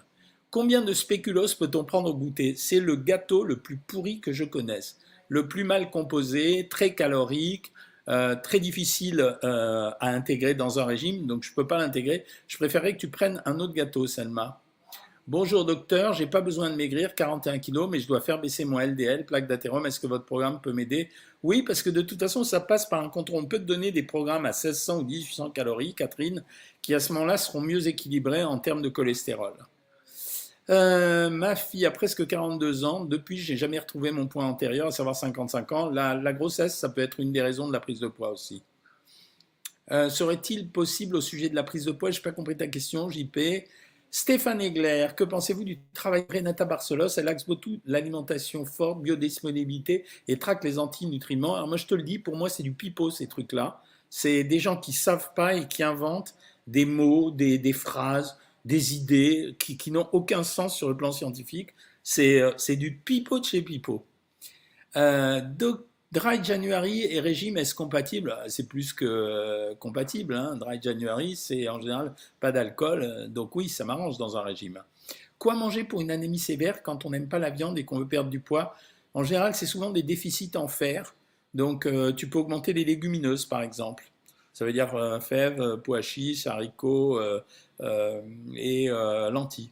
Combien 0.50 0.80
de 0.80 0.92
spéculoos 0.92 1.56
peut-on 1.58 1.82
prendre 1.82 2.10
au 2.10 2.14
goûter? 2.14 2.54
C'est 2.56 2.78
le 2.78 2.94
gâteau 2.94 3.42
le 3.42 3.56
plus 3.56 3.78
pourri 3.78 4.20
que 4.20 4.30
je 4.30 4.44
connaisse. 4.44 4.96
Le 5.34 5.48
plus 5.48 5.64
mal 5.64 5.90
composé, 5.90 6.68
très 6.68 6.94
calorique, 6.94 7.72
euh, 8.08 8.36
très 8.40 8.60
difficile 8.60 9.36
à 9.42 10.08
intégrer 10.08 10.54
dans 10.54 10.78
un 10.78 10.84
régime, 10.84 11.26
donc 11.26 11.42
je 11.42 11.50
ne 11.50 11.56
peux 11.56 11.66
pas 11.66 11.76
l'intégrer. 11.76 12.24
Je 12.46 12.56
préférerais 12.56 12.92
que 12.92 13.00
tu 13.00 13.08
prennes 13.08 13.42
un 13.44 13.58
autre 13.58 13.74
gâteau, 13.74 14.06
Selma. 14.06 14.62
Bonjour 15.26 15.64
docteur, 15.64 16.12
j'ai 16.12 16.28
pas 16.28 16.40
besoin 16.40 16.70
de 16.70 16.76
maigrir, 16.76 17.16
41 17.16 17.58
kilos, 17.58 17.88
mais 17.90 17.98
je 17.98 18.06
dois 18.06 18.20
faire 18.20 18.40
baisser 18.40 18.64
mon 18.64 18.78
LDL, 18.78 19.26
plaque 19.26 19.48
d'athérome. 19.48 19.86
Est-ce 19.86 19.98
que 19.98 20.06
votre 20.06 20.24
programme 20.24 20.60
peut 20.60 20.72
m'aider? 20.72 21.08
Oui, 21.42 21.62
parce 21.62 21.82
que 21.82 21.90
de 21.90 22.02
toute 22.02 22.20
façon, 22.20 22.44
ça 22.44 22.60
passe 22.60 22.86
par 22.86 23.02
un 23.02 23.08
contrôle. 23.08 23.42
On 23.42 23.46
peut 23.46 23.58
te 23.58 23.64
donner 23.64 23.90
des 23.90 24.04
programmes 24.04 24.46
à 24.46 24.50
1600 24.50 25.00
ou 25.00 25.04
1800 25.04 25.50
calories, 25.50 25.94
Catherine, 25.94 26.44
qui 26.80 26.94
à 26.94 27.00
ce 27.00 27.12
moment-là 27.12 27.38
seront 27.38 27.60
mieux 27.60 27.88
équilibrés 27.88 28.44
en 28.44 28.60
termes 28.60 28.82
de 28.82 28.88
cholestérol. 28.88 29.54
Euh, 30.70 31.28
ma 31.30 31.56
fille 31.56 31.84
a 31.86 31.90
presque 31.90 32.26
42 32.26 32.84
ans. 32.84 33.04
Depuis, 33.04 33.36
j'ai 33.36 33.56
jamais 33.56 33.78
retrouvé 33.78 34.10
mon 34.10 34.26
poids 34.26 34.44
antérieur, 34.44 34.88
à 34.88 34.90
savoir 34.90 35.14
55 35.14 35.72
ans. 35.72 35.90
La, 35.90 36.32
grossesse, 36.32 36.78
ça 36.78 36.88
peut 36.88 37.02
être 37.02 37.20
une 37.20 37.32
des 37.32 37.42
raisons 37.42 37.68
de 37.68 37.72
la 37.72 37.80
prise 37.80 38.00
de 38.00 38.08
poids 38.08 38.30
aussi. 38.30 38.62
Euh, 39.90 40.08
serait-il 40.08 40.70
possible 40.70 41.16
au 41.16 41.20
sujet 41.20 41.48
de 41.48 41.54
la 41.54 41.62
prise 41.62 41.84
de 41.84 41.92
poids? 41.92 42.10
Je 42.10 42.18
n'ai 42.18 42.22
pas 42.22 42.32
compris 42.32 42.56
ta 42.56 42.66
question, 42.66 43.10
JP. 43.10 43.38
Stéphane 44.16 44.60
Egler, 44.60 45.08
que 45.16 45.24
pensez-vous 45.24 45.64
du 45.64 45.80
travail 45.92 46.24
de 46.28 46.32
Renata 46.32 46.64
Barcelos? 46.64 47.08
Elle 47.16 47.26
axe 47.26 47.44
beaucoup 47.46 47.80
l'alimentation 47.84 48.64
forte, 48.64 49.02
biodisponibilité 49.02 50.04
et 50.28 50.38
traque 50.38 50.62
les 50.62 50.78
antinutriments. 50.78 51.56
Alors 51.56 51.66
moi 51.66 51.76
je 51.76 51.86
te 51.86 51.96
le 51.96 52.04
dis, 52.04 52.20
pour 52.20 52.36
moi 52.36 52.48
c'est 52.48 52.62
du 52.62 52.72
pipeau 52.72 53.10
ces 53.10 53.26
trucs-là. 53.26 53.82
C'est 54.08 54.44
des 54.44 54.60
gens 54.60 54.76
qui 54.76 54.92
savent 54.92 55.32
pas 55.34 55.54
et 55.54 55.66
qui 55.66 55.82
inventent 55.82 56.36
des 56.68 56.84
mots, 56.84 57.32
des, 57.32 57.72
phrases, 57.72 58.38
des 58.64 58.94
idées 58.94 59.56
qui, 59.58 59.90
n'ont 59.90 60.08
aucun 60.12 60.42
sens 60.42 60.76
sur 60.76 60.88
le 60.88 60.96
plan 60.96 61.12
scientifique. 61.12 61.74
C'est 62.02 62.40
euh, 62.40 62.52
du 62.76 62.96
pipeau 62.96 63.38
de 63.38 63.44
chez 63.44 63.62
pipeau. 63.62 64.04
Euh, 64.96 65.40
Dry 66.12 66.44
January 66.44 67.02
et 67.10 67.18
régime, 67.18 67.56
est-ce 67.56 67.74
compatible? 67.74 68.36
C'est 68.46 68.68
plus 68.68 68.92
que 68.92 69.04
euh, 69.04 69.74
compatible. 69.74 70.34
Hein. 70.34 70.56
Dry 70.56 70.80
January, 70.80 71.34
c'est 71.34 71.68
en 71.68 71.80
général 71.80 72.14
pas 72.40 72.52
d'alcool. 72.52 73.28
Donc 73.28 73.56
oui, 73.56 73.68
ça 73.68 73.84
m'arrange 73.84 74.16
dans 74.16 74.36
un 74.36 74.42
régime. 74.42 74.80
Quoi 75.38 75.56
manger 75.56 75.84
pour 75.84 76.00
une 76.00 76.10
anémie 76.10 76.38
sévère 76.38 76.82
quand 76.82 77.04
on 77.04 77.10
n'aime 77.10 77.28
pas 77.28 77.40
la 77.40 77.50
viande 77.50 77.78
et 77.78 77.84
qu'on 77.84 77.98
veut 77.98 78.08
perdre 78.08 78.30
du 78.30 78.40
poids? 78.40 78.76
En 79.12 79.24
général, 79.24 79.54
c'est 79.54 79.66
souvent 79.66 79.90
des 79.90 80.02
déficits 80.02 80.52
en 80.56 80.68
fer. 80.68 81.14
Donc 81.52 81.88
tu 82.16 82.28
peux 82.28 82.38
augmenter 82.38 82.72
les 82.72 82.84
légumineuses, 82.84 83.46
par 83.46 83.62
exemple. 83.62 84.04
Ça 84.54 84.64
veut 84.64 84.72
dire 84.72 85.20
fèves, 85.20 85.76
pois 85.84 86.00
chiches, 86.00 86.46
haricots 86.46 87.20
et 88.54 88.88
lentilles. 88.88 89.70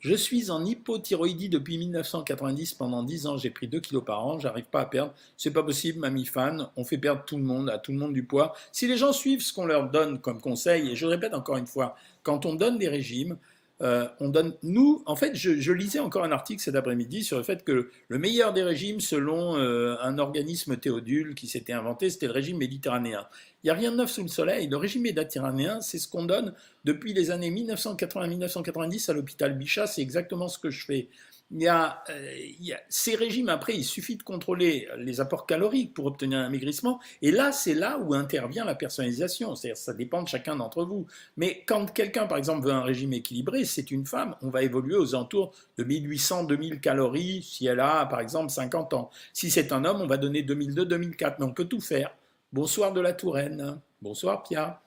Je 0.00 0.14
suis 0.14 0.52
en 0.52 0.64
hypothyroïdie 0.64 1.48
depuis 1.48 1.76
1990. 1.76 2.74
Pendant 2.74 3.02
10 3.02 3.26
ans, 3.26 3.36
j'ai 3.36 3.50
pris 3.50 3.66
2 3.66 3.80
kilos 3.80 4.04
par 4.04 4.24
an. 4.24 4.38
J'arrive 4.38 4.66
pas 4.66 4.82
à 4.82 4.86
perdre. 4.86 5.12
C'est 5.36 5.50
pas 5.50 5.64
possible, 5.64 5.98
mamie 5.98 6.24
fan. 6.24 6.68
On 6.76 6.84
fait 6.84 6.98
perdre 6.98 7.24
tout 7.24 7.36
le 7.36 7.42
monde, 7.42 7.68
à 7.68 7.78
tout 7.78 7.90
le 7.90 7.98
monde 7.98 8.12
du 8.12 8.22
poids. 8.22 8.54
Si 8.70 8.86
les 8.86 8.96
gens 8.96 9.12
suivent 9.12 9.42
ce 9.42 9.52
qu'on 9.52 9.66
leur 9.66 9.90
donne 9.90 10.20
comme 10.20 10.40
conseil, 10.40 10.90
et 10.90 10.94
je 10.94 11.04
répète 11.04 11.34
encore 11.34 11.56
une 11.56 11.66
fois, 11.66 11.96
quand 12.22 12.46
on 12.46 12.54
donne 12.54 12.78
des 12.78 12.88
régimes, 12.88 13.38
euh, 13.80 14.08
on 14.18 14.28
donne, 14.28 14.54
nous, 14.62 15.02
en 15.06 15.14
fait, 15.14 15.36
je, 15.36 15.72
lisais 15.72 16.00
encore 16.00 16.24
un 16.24 16.32
article 16.32 16.60
cet 16.60 16.74
après-midi 16.74 17.22
sur 17.22 17.36
le 17.36 17.44
fait 17.44 17.64
que 17.64 17.90
le 18.08 18.18
meilleur 18.18 18.52
des 18.52 18.64
régimes, 18.64 19.00
selon 19.00 19.56
euh, 19.56 19.96
un 20.02 20.18
organisme 20.18 20.76
théodule 20.76 21.34
qui 21.34 21.46
s'était 21.46 21.72
inventé, 21.72 22.10
c'était 22.10 22.26
le 22.26 22.32
régime 22.32 22.58
méditerranéen. 22.58 23.26
Il 23.62 23.66
n'y 23.66 23.70
a 23.70 23.74
rien 23.74 23.92
de 23.92 23.96
neuf 23.96 24.10
sous 24.10 24.22
le 24.22 24.28
soleil. 24.28 24.68
Le 24.68 24.76
régime 24.76 25.02
méditerranéen, 25.02 25.80
c'est 25.80 25.98
ce 25.98 26.08
qu'on 26.08 26.24
donne 26.24 26.54
depuis 26.84 27.12
les 27.12 27.30
années 27.30 27.50
1980-1990 27.50 29.10
à 29.10 29.14
l'hôpital 29.14 29.56
Bichat. 29.56 29.86
C'est 29.86 30.02
exactement 30.02 30.48
ce 30.48 30.58
que 30.58 30.70
je 30.70 30.84
fais. 30.84 31.08
Euh, 31.50 31.88
il 32.36 32.64
y, 32.64 32.72
a, 32.72 32.80
ces 32.88 33.14
régimes, 33.14 33.48
après, 33.48 33.74
il 33.74 33.84
suffit 33.84 34.16
de 34.16 34.22
contrôler 34.22 34.88
les 34.98 35.20
apports 35.20 35.46
caloriques 35.46 35.94
pour 35.94 36.06
obtenir 36.06 36.38
un 36.38 36.44
amaigrissement. 36.44 37.00
Et 37.22 37.30
là, 37.30 37.52
c'est 37.52 37.74
là 37.74 37.98
où 37.98 38.14
intervient 38.14 38.64
la 38.64 38.74
personnalisation. 38.74 39.54
C'est-à-dire, 39.54 39.76
ça 39.76 39.94
dépend 39.94 40.22
de 40.22 40.28
chacun 40.28 40.56
d'entre 40.56 40.84
vous. 40.84 41.06
Mais 41.36 41.64
quand 41.66 41.92
quelqu'un, 41.92 42.26
par 42.26 42.38
exemple, 42.38 42.66
veut 42.66 42.72
un 42.72 42.82
régime 42.82 43.12
équilibré, 43.14 43.64
c'est 43.64 43.90
une 43.90 44.06
femme, 44.06 44.36
on 44.42 44.50
va 44.50 44.62
évoluer 44.62 44.96
aux 44.96 45.14
alentours 45.14 45.54
de 45.78 45.84
1800-2000 45.84 46.80
calories 46.80 47.42
si 47.42 47.66
elle 47.66 47.80
a, 47.80 48.04
par 48.06 48.20
exemple, 48.20 48.50
50 48.50 48.94
ans. 48.94 49.10
Si 49.32 49.50
c'est 49.50 49.72
un 49.72 49.84
homme, 49.84 50.00
on 50.02 50.06
va 50.06 50.18
donner 50.18 50.42
2002-2004. 50.42 51.36
Mais 51.38 51.46
on 51.46 51.52
peut 51.52 51.66
tout 51.66 51.80
faire. 51.80 52.14
Bonsoir 52.52 52.92
de 52.92 53.00
la 53.00 53.12
Touraine. 53.14 53.80
Bonsoir, 54.02 54.42
Pierre. 54.42 54.80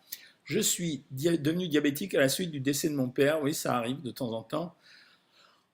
Je 0.44 0.60
suis 0.60 1.04
devenu 1.12 1.68
diabétique 1.68 2.14
à 2.16 2.20
la 2.20 2.30
suite 2.30 2.52
du 2.52 2.60
décès 2.60 2.90
de 2.90 2.96
mon 2.96 3.10
père. 3.10 3.42
Oui, 3.42 3.54
ça 3.54 3.76
arrive 3.76 4.02
de 4.02 4.12
temps 4.12 4.32
en 4.32 4.44
temps. 4.44 4.76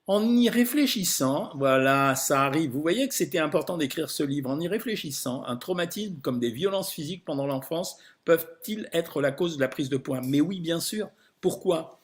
En 0.07 0.23
y 0.23 0.49
réfléchissant, 0.49 1.51
voilà, 1.55 2.15
ça 2.15 2.43
arrive. 2.43 2.71
Vous 2.71 2.81
voyez 2.81 3.09
que 3.09 3.13
c'était 3.13 3.39
important 3.39 3.77
d'écrire 3.77 4.09
ce 4.09 4.23
livre. 4.23 4.49
En 4.49 4.57
y 4.57 4.69
réfléchissant, 4.69 5.43
un 5.43 5.57
traumatisme 5.57 6.21
comme 6.21 6.39
des 6.39 6.49
violences 6.49 6.93
physiques 6.93 7.25
pendant 7.25 7.45
l'enfance 7.45 7.97
peuvent-ils 8.23 8.87
être 8.93 9.19
la 9.21 9.31
cause 9.31 9.57
de 9.57 9.61
la 9.61 9.67
prise 9.67 9.89
de 9.89 9.97
poids? 9.97 10.21
Mais 10.23 10.39
oui, 10.39 10.61
bien 10.61 10.79
sûr. 10.79 11.09
Pourquoi? 11.41 11.99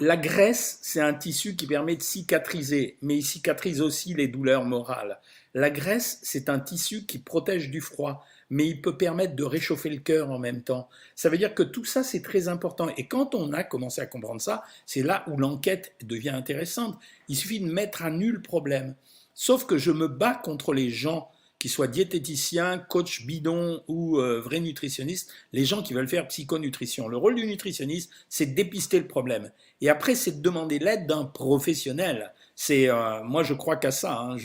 La 0.00 0.16
graisse, 0.16 0.80
c'est 0.82 1.00
un 1.00 1.14
tissu 1.14 1.54
qui 1.54 1.68
permet 1.68 1.94
de 1.94 2.02
cicatriser, 2.02 2.98
mais 3.00 3.18
il 3.18 3.22
cicatrise 3.22 3.80
aussi 3.80 4.12
les 4.14 4.26
douleurs 4.26 4.64
morales. 4.64 5.20
La 5.54 5.70
graisse, 5.70 6.18
c'est 6.22 6.48
un 6.48 6.58
tissu 6.58 7.06
qui 7.06 7.18
protège 7.18 7.70
du 7.70 7.80
froid 7.80 8.24
mais 8.50 8.66
il 8.66 8.82
peut 8.82 8.96
permettre 8.96 9.36
de 9.36 9.44
réchauffer 9.44 9.88
le 9.88 9.98
cœur 9.98 10.30
en 10.30 10.38
même 10.38 10.62
temps. 10.62 10.88
Ça 11.14 11.28
veut 11.28 11.38
dire 11.38 11.54
que 11.54 11.62
tout 11.62 11.84
ça, 11.84 12.02
c'est 12.02 12.22
très 12.22 12.48
important. 12.48 12.88
Et 12.96 13.06
quand 13.06 13.34
on 13.34 13.52
a 13.52 13.62
commencé 13.62 14.00
à 14.00 14.06
comprendre 14.06 14.40
ça, 14.40 14.64
c'est 14.86 15.02
là 15.02 15.24
où 15.28 15.36
l'enquête 15.36 15.94
devient 16.02 16.30
intéressante. 16.30 16.98
Il 17.28 17.36
suffit 17.36 17.60
de 17.60 17.70
mettre 17.70 18.02
à 18.02 18.10
nul 18.10 18.42
problème. 18.42 18.94
Sauf 19.34 19.64
que 19.64 19.78
je 19.78 19.92
me 19.92 20.08
bats 20.08 20.34
contre 20.34 20.74
les 20.74 20.90
gens 20.90 21.30
qui 21.60 21.68
soient 21.68 21.86
diététiciens, 21.86 22.78
coach 22.78 23.26
bidon 23.26 23.82
ou 23.86 24.18
euh, 24.18 24.40
vrais 24.40 24.60
nutritionnistes, 24.60 25.30
les 25.52 25.66
gens 25.66 25.82
qui 25.82 25.92
veulent 25.92 26.08
faire 26.08 26.26
psychonutrition. 26.26 27.06
Le 27.06 27.18
rôle 27.18 27.34
du 27.34 27.46
nutritionniste, 27.46 28.10
c'est 28.30 28.46
de 28.46 28.54
dépister 28.54 28.98
le 28.98 29.06
problème. 29.06 29.52
Et 29.82 29.90
après, 29.90 30.14
c'est 30.14 30.38
de 30.38 30.42
demander 30.42 30.78
l'aide 30.78 31.06
d'un 31.06 31.24
professionnel. 31.24 32.32
C'est, 32.56 32.88
euh, 32.88 33.22
moi, 33.24 33.42
je 33.42 33.52
crois 33.52 33.76
qu'à 33.76 33.90
ça. 33.90 34.18
Hein. 34.18 34.36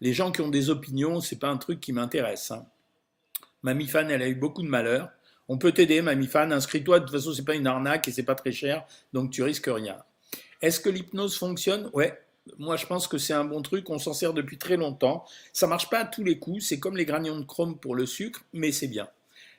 Les 0.00 0.12
gens 0.12 0.30
qui 0.30 0.40
ont 0.40 0.48
des 0.48 0.70
opinions, 0.70 1.20
c'est 1.20 1.38
pas 1.38 1.48
un 1.48 1.56
truc 1.56 1.80
qui 1.80 1.92
m'intéresse. 1.92 2.52
Hein. 2.52 2.64
Mamie 3.62 3.86
Fan, 3.86 4.10
elle 4.10 4.22
a 4.22 4.28
eu 4.28 4.34
beaucoup 4.34 4.62
de 4.62 4.68
malheur. 4.68 5.10
On 5.48 5.58
peut 5.58 5.72
t'aider, 5.72 6.02
Mamie 6.02 6.26
Fan. 6.26 6.52
Inscris-toi. 6.52 7.00
De 7.00 7.04
toute 7.04 7.14
façon, 7.14 7.32
c'est 7.32 7.44
pas 7.44 7.54
une 7.54 7.66
arnaque 7.66 8.08
et 8.08 8.12
c'est 8.12 8.22
pas 8.22 8.34
très 8.34 8.52
cher, 8.52 8.84
donc 9.12 9.30
tu 9.30 9.42
risques 9.42 9.70
rien. 9.72 9.98
Est-ce 10.60 10.80
que 10.80 10.88
l'hypnose 10.88 11.36
fonctionne? 11.36 11.90
Ouais. 11.92 12.18
Moi, 12.58 12.76
je 12.76 12.86
pense 12.86 13.06
que 13.06 13.18
c'est 13.18 13.32
un 13.32 13.44
bon 13.44 13.62
truc. 13.62 13.88
On 13.90 13.98
s'en 13.98 14.14
sert 14.14 14.32
depuis 14.32 14.58
très 14.58 14.76
longtemps. 14.76 15.24
Ça 15.52 15.66
marche 15.66 15.90
pas 15.90 16.00
à 16.00 16.04
tous 16.04 16.24
les 16.24 16.38
coups. 16.38 16.64
C'est 16.64 16.80
comme 16.80 16.96
les 16.96 17.04
granions 17.04 17.38
de 17.38 17.44
chrome 17.44 17.78
pour 17.78 17.94
le 17.94 18.06
sucre, 18.06 18.42
mais 18.52 18.72
c'est 18.72 18.88
bien. 18.88 19.08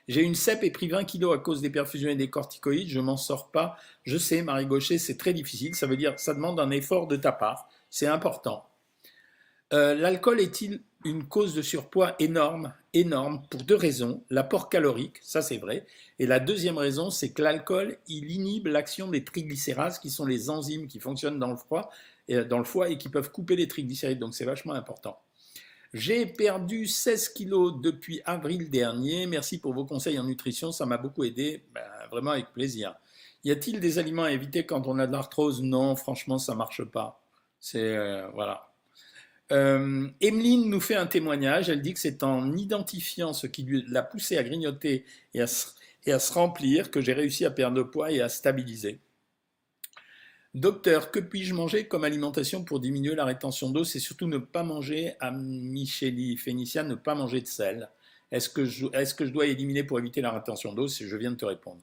J'ai 0.09 0.21
une 0.21 0.35
CEP 0.35 0.63
et 0.63 0.71
pris 0.71 0.89
20 0.89 1.05
kilos 1.05 1.33
à 1.33 1.39
cause 1.39 1.61
des 1.61 1.69
perfusions 1.69 2.09
et 2.09 2.15
des 2.15 2.29
corticoïdes. 2.29 2.89
Je 2.89 2.99
m'en 2.99 3.15
sors 3.15 3.51
pas. 3.51 3.77
Je 4.03 4.17
sais, 4.17 4.41
Marie 4.41 4.65
Gaucher, 4.65 4.97
c'est 4.97 5.17
très 5.17 5.33
difficile. 5.33 5.75
Ça 5.75 5.87
veut 5.87 5.95
dire 5.95 6.19
ça 6.19 6.33
demande 6.33 6.59
un 6.59 6.71
effort 6.71 7.07
de 7.07 7.15
ta 7.15 7.31
part. 7.31 7.69
C'est 7.89 8.07
important. 8.07 8.67
Euh, 9.71 9.95
l'alcool 9.95 10.41
est-il 10.41 10.81
une 11.05 11.25
cause 11.25 11.53
de 11.53 11.61
surpoids 11.61 12.15
énorme, 12.19 12.73
énorme, 12.93 13.41
pour 13.49 13.63
deux 13.63 13.75
raisons. 13.75 14.23
L'apport 14.29 14.69
calorique, 14.69 15.17
ça 15.21 15.41
c'est 15.41 15.57
vrai. 15.57 15.85
Et 16.19 16.25
la 16.25 16.39
deuxième 16.39 16.77
raison, 16.77 17.09
c'est 17.09 17.31
que 17.31 17.41
l'alcool, 17.41 17.97
il 18.07 18.31
inhibe 18.31 18.67
l'action 18.67 19.07
des 19.07 19.23
triglycérases, 19.23 19.99
qui 19.99 20.09
sont 20.09 20.25
les 20.25 20.49
enzymes 20.49 20.87
qui 20.87 20.99
fonctionnent 20.99 21.39
dans 21.39 21.51
le, 21.51 21.57
foie, 21.57 21.89
dans 22.49 22.57
le 22.57 22.63
foie 22.63 22.89
et 22.89 22.97
qui 22.97 23.09
peuvent 23.09 23.31
couper 23.31 23.55
les 23.55 23.67
triglycérides. 23.67 24.19
Donc 24.19 24.35
c'est 24.35 24.45
vachement 24.45 24.73
important. 24.73 25.19
J'ai 25.93 26.25
perdu 26.25 26.87
16 26.87 27.29
kilos 27.29 27.73
depuis 27.81 28.21
avril 28.25 28.69
dernier. 28.69 29.27
Merci 29.27 29.59
pour 29.59 29.73
vos 29.73 29.85
conseils 29.85 30.17
en 30.17 30.23
nutrition, 30.23 30.71
ça 30.71 30.85
m'a 30.85 30.97
beaucoup 30.97 31.23
aidé. 31.23 31.63
Ben, 31.73 31.81
vraiment 32.09 32.31
avec 32.31 32.51
plaisir. 32.51 32.95
Y 33.43 33.51
a-t-il 33.51 33.79
des 33.79 33.99
aliments 33.99 34.23
à 34.23 34.31
éviter 34.31 34.65
quand 34.65 34.87
on 34.87 34.97
a 34.99 35.05
de 35.05 35.11
l'arthrose? 35.11 35.61
Non, 35.61 35.95
franchement, 35.95 36.39
ça 36.39 36.55
marche 36.55 36.83
pas. 36.83 37.21
C'est 37.59 37.95
euh, 37.95 38.27
voilà. 38.33 38.72
Euh, 39.51 40.07
Emeline 40.21 40.69
nous 40.69 40.79
fait 40.79 40.95
un 40.95 41.07
témoignage. 41.07 41.69
Elle 41.69 41.81
dit 41.81 41.93
que 41.93 41.99
c'est 41.99 42.23
en 42.23 42.55
identifiant 42.55 43.33
ce 43.33 43.47
qui 43.47 43.65
l'a 43.87 44.03
poussé 44.03 44.37
à 44.37 44.43
grignoter 44.43 45.05
et 45.33 45.41
à, 45.41 45.47
se, 45.47 46.33
remplir 46.33 46.91
que 46.91 47.01
j'ai 47.01 47.13
réussi 47.13 47.45
à 47.45 47.51
perdre 47.51 47.77
de 47.77 47.83
poids 47.83 48.11
et 48.11 48.21
à 48.21 48.29
stabiliser. 48.29 48.99
Docteur, 50.53 51.09
que 51.09 51.19
puis-je 51.19 51.55
manger 51.55 51.87
comme 51.87 52.03
alimentation 52.03 52.63
pour 52.63 52.79
diminuer 52.79 53.15
la 53.15 53.25
rétention 53.25 53.71
d'eau? 53.71 53.83
C'est 53.83 53.99
surtout 53.99 54.27
ne 54.27 54.37
pas 54.37 54.63
manger, 54.63 55.13
à 55.19 55.31
Micheli 55.31 56.37
Phénicia, 56.37 56.83
ne 56.83 56.95
pas 56.95 57.15
manger 57.15 57.41
de 57.41 57.47
sel. 57.47 57.89
Est-ce 58.31 58.49
que, 58.49 58.65
je, 58.65 58.85
est-ce 58.93 59.15
que 59.15 59.25
je 59.25 59.31
dois 59.31 59.47
éliminer 59.47 59.83
pour 59.83 59.97
éviter 59.97 60.21
la 60.21 60.31
rétention 60.31 60.73
d'eau? 60.73 60.87
Je 60.87 61.17
viens 61.17 61.31
de 61.31 61.37
te 61.37 61.45
répondre. 61.45 61.81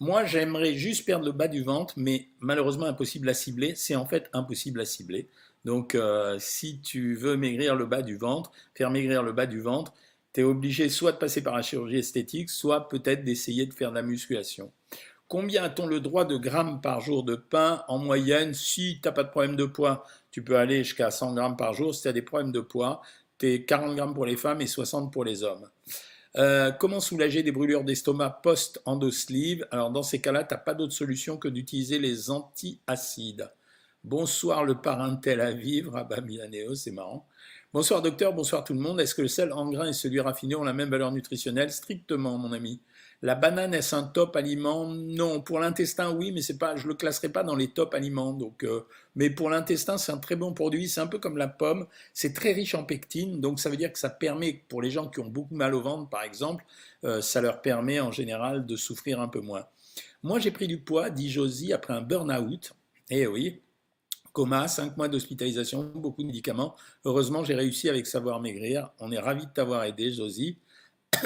Moi, 0.00 0.24
j'aimerais 0.24 0.74
juste 0.74 1.06
perdre 1.06 1.24
le 1.24 1.32
bas 1.32 1.48
du 1.48 1.62
ventre, 1.62 1.94
mais 1.96 2.28
malheureusement 2.40 2.86
impossible 2.86 3.28
à 3.28 3.34
cibler. 3.34 3.74
C'est 3.76 3.94
en 3.94 4.06
fait 4.06 4.28
impossible 4.32 4.80
à 4.80 4.84
cibler. 4.84 5.28
Donc, 5.64 5.94
euh, 5.94 6.36
si 6.38 6.80
tu 6.80 7.14
veux 7.14 7.36
maigrir 7.36 7.74
le 7.74 7.86
bas 7.86 8.02
du 8.02 8.16
ventre, 8.16 8.52
faire 8.74 8.90
maigrir 8.90 9.22
le 9.22 9.32
bas 9.32 9.46
du 9.46 9.60
ventre, 9.60 9.92
tu 10.32 10.40
es 10.40 10.44
obligé 10.44 10.88
soit 10.88 11.12
de 11.12 11.16
passer 11.16 11.42
par 11.42 11.54
la 11.54 11.62
chirurgie 11.62 11.98
esthétique, 11.98 12.50
soit 12.50 12.88
peut-être 12.88 13.24
d'essayer 13.24 13.66
de 13.66 13.72
faire 13.72 13.90
de 13.90 13.94
la 13.94 14.02
musculation. 14.02 14.72
Combien 15.28 15.64
a-t-on 15.64 15.86
le 15.86 16.00
droit 16.00 16.24
de 16.24 16.36
grammes 16.36 16.80
par 16.80 17.00
jour 17.00 17.24
de 17.24 17.34
pain 17.34 17.82
en 17.88 17.98
moyenne? 17.98 18.52
Si 18.52 19.00
tu 19.02 19.08
n'as 19.08 19.12
pas 19.12 19.24
de 19.24 19.30
problème 19.30 19.56
de 19.56 19.64
poids, 19.64 20.04
tu 20.30 20.44
peux 20.44 20.56
aller 20.56 20.84
jusqu'à 20.84 21.10
100 21.10 21.34
grammes 21.34 21.56
par 21.56 21.72
jour. 21.72 21.94
Si 21.94 22.02
tu 22.02 22.08
as 22.08 22.12
des 22.12 22.22
problèmes 22.22 22.52
de 22.52 22.60
poids, 22.60 23.00
tu 23.38 23.50
es 23.50 23.64
40 23.64 23.96
grammes 23.96 24.14
pour 24.14 24.26
les 24.26 24.36
femmes 24.36 24.60
et 24.60 24.66
60 24.66 25.12
pour 25.12 25.24
les 25.24 25.42
hommes. 25.42 25.68
Euh, 26.36 26.72
comment 26.72 27.00
soulager 27.00 27.42
des 27.42 27.52
brûlures 27.52 27.84
d'estomac 27.84 28.40
post-endosleeve 28.42 29.66
Alors 29.70 29.90
dans 29.90 30.02
ces 30.02 30.20
cas-là, 30.20 30.44
tu 30.44 30.52
n'as 30.52 30.58
pas 30.58 30.74
d'autre 30.74 30.92
solution 30.92 31.36
que 31.36 31.48
d'utiliser 31.48 31.98
les 31.98 32.30
antiacides. 32.30 33.50
Bonsoir 34.04 34.64
le 34.64 34.74
parrain 34.74 35.16
tel 35.16 35.40
à 35.40 35.52
vivre. 35.52 35.96
Ah 35.96 36.04
bah 36.04 36.20
Milanéo, 36.20 36.74
c'est 36.74 36.90
marrant. 36.90 37.26
Bonsoir 37.72 38.02
docteur, 38.02 38.34
bonsoir 38.34 38.62
tout 38.62 38.74
le 38.74 38.78
monde. 38.78 39.00
Est-ce 39.00 39.14
que 39.14 39.22
le 39.22 39.28
sel 39.28 39.50
en 39.50 39.70
grain 39.70 39.88
et 39.88 39.94
celui 39.94 40.20
raffiné 40.20 40.54
ont 40.56 40.62
la 40.62 40.74
même 40.74 40.90
valeur 40.90 41.10
nutritionnelle? 41.10 41.72
Strictement, 41.72 42.36
mon 42.36 42.52
ami. 42.52 42.82
La 43.22 43.34
banane, 43.34 43.72
est-ce 43.72 43.96
un 43.96 44.02
top 44.02 44.36
aliment? 44.36 44.86
Non, 44.88 45.40
pour 45.40 45.58
l'intestin, 45.58 46.14
oui, 46.14 46.32
mais 46.32 46.42
c'est 46.42 46.58
pas, 46.58 46.76
je 46.76 46.86
le 46.86 46.92
classerai 46.92 47.30
pas 47.30 47.44
dans 47.44 47.56
les 47.56 47.68
top 47.68 47.94
aliments. 47.94 48.34
Donc, 48.34 48.62
euh, 48.62 48.86
mais 49.16 49.30
pour 49.30 49.48
l'intestin, 49.48 49.96
c'est 49.96 50.12
un 50.12 50.18
très 50.18 50.36
bon 50.36 50.52
produit. 50.52 50.86
C'est 50.86 51.00
un 51.00 51.06
peu 51.06 51.18
comme 51.18 51.38
la 51.38 51.48
pomme. 51.48 51.86
C'est 52.12 52.34
très 52.34 52.52
riche 52.52 52.74
en 52.74 52.84
pectine, 52.84 53.40
donc 53.40 53.58
ça 53.58 53.70
veut 53.70 53.78
dire 53.78 53.90
que 53.90 53.98
ça 53.98 54.10
permet, 54.10 54.64
pour 54.68 54.82
les 54.82 54.90
gens 54.90 55.08
qui 55.08 55.20
ont 55.20 55.28
beaucoup 55.28 55.54
mal 55.54 55.74
au 55.74 55.80
ventre, 55.80 56.10
par 56.10 56.24
exemple, 56.24 56.66
euh, 57.04 57.22
ça 57.22 57.40
leur 57.40 57.62
permet 57.62 58.00
en 58.00 58.12
général 58.12 58.66
de 58.66 58.76
souffrir 58.76 59.18
un 59.18 59.28
peu 59.28 59.40
moins. 59.40 59.64
Moi, 60.22 60.40
j'ai 60.40 60.50
pris 60.50 60.66
du 60.66 60.76
poids, 60.76 61.08
dit 61.08 61.30
Josie, 61.30 61.72
après 61.72 61.94
un 61.94 62.02
burn-out. 62.02 62.74
Eh 63.10 63.26
oui, 63.26 63.60
coma, 64.34 64.68
5 64.68 64.96
mois 64.96 65.08
d'hospitalisation, 65.08 65.92
beaucoup 65.94 66.22
de 66.22 66.26
médicaments. 66.26 66.74
Heureusement, 67.04 67.44
j'ai 67.44 67.54
réussi 67.54 67.88
avec 67.88 68.06
Savoir 68.06 68.40
Maigrir. 68.40 68.90
On 68.98 69.12
est 69.12 69.18
ravis 69.18 69.46
de 69.46 69.50
t'avoir 69.50 69.84
aidé, 69.84 70.12
Josie. 70.12 70.58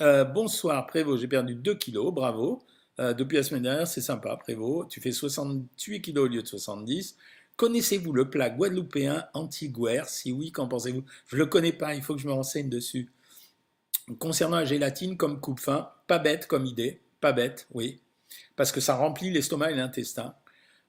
Euh, 0.00 0.22
bonsoir, 0.22 0.86
Prévost, 0.86 1.20
j'ai 1.20 1.26
perdu 1.26 1.56
2 1.56 1.74
kilos, 1.74 2.14
bravo. 2.14 2.62
Euh, 3.00 3.12
depuis 3.12 3.36
la 3.36 3.42
semaine 3.42 3.64
dernière, 3.64 3.88
c'est 3.88 4.00
sympa, 4.00 4.36
Prévost. 4.36 4.88
Tu 4.88 5.00
fais 5.00 5.10
68 5.10 6.00
kilos 6.00 6.26
au 6.26 6.28
lieu 6.28 6.40
de 6.40 6.46
70. 6.46 7.16
Connaissez-vous 7.56 8.12
le 8.12 8.30
plat 8.30 8.48
guadeloupéen 8.48 9.26
anti-guerre? 9.34 10.08
Si 10.08 10.30
oui, 10.30 10.52
qu'en 10.52 10.68
pensez-vous? 10.68 11.02
Je 11.26 11.34
ne 11.34 11.40
le 11.40 11.46
connais 11.46 11.72
pas, 11.72 11.96
il 11.96 12.02
faut 12.02 12.14
que 12.14 12.20
je 12.20 12.28
me 12.28 12.32
renseigne 12.32 12.68
dessus. 12.68 13.10
Concernant 14.20 14.58
la 14.58 14.66
gélatine 14.66 15.16
comme 15.16 15.40
coupe-fin, 15.40 15.90
pas 16.06 16.20
bête 16.20 16.46
comme 16.46 16.64
idée, 16.64 17.00
pas 17.20 17.32
bête, 17.32 17.66
oui, 17.72 18.00
parce 18.54 18.70
que 18.70 18.80
ça 18.80 18.94
remplit 18.94 19.32
l'estomac 19.32 19.72
et 19.72 19.74
l'intestin. 19.74 20.36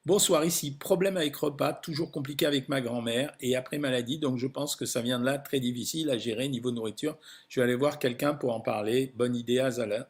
Bonsoir, 0.10 0.44
ici, 0.44 0.72
problème 0.72 1.18
avec 1.18 1.36
repas, 1.36 1.72
toujours 1.72 2.10
compliqué 2.10 2.48
avec 2.48 2.68
ma 2.68 2.82
grand-mère 2.82 3.32
et 3.42 3.56
après 3.56 3.78
maladie, 3.78 4.18
donc 4.18 4.40
je 4.40 4.48
pense 4.48 4.76
que 4.76 4.88
ça 4.88 5.02
vient 5.02 5.20
de 5.20 5.26
là, 5.26 5.38
très 5.38 5.60
difficile 5.60 6.10
à 6.10 6.18
gérer 6.18 6.50
niveau 6.50 6.72
nourriture. 6.72 7.16
Je 7.48 7.60
vais 7.60 7.66
aller 7.66 7.76
voir 7.76 8.00
quelqu'un 8.00 8.34
pour 8.34 8.56
en 8.56 8.60
parler. 8.60 9.14
Bonne 9.16 9.36
idée, 9.36 9.60
Azala. 9.60 10.10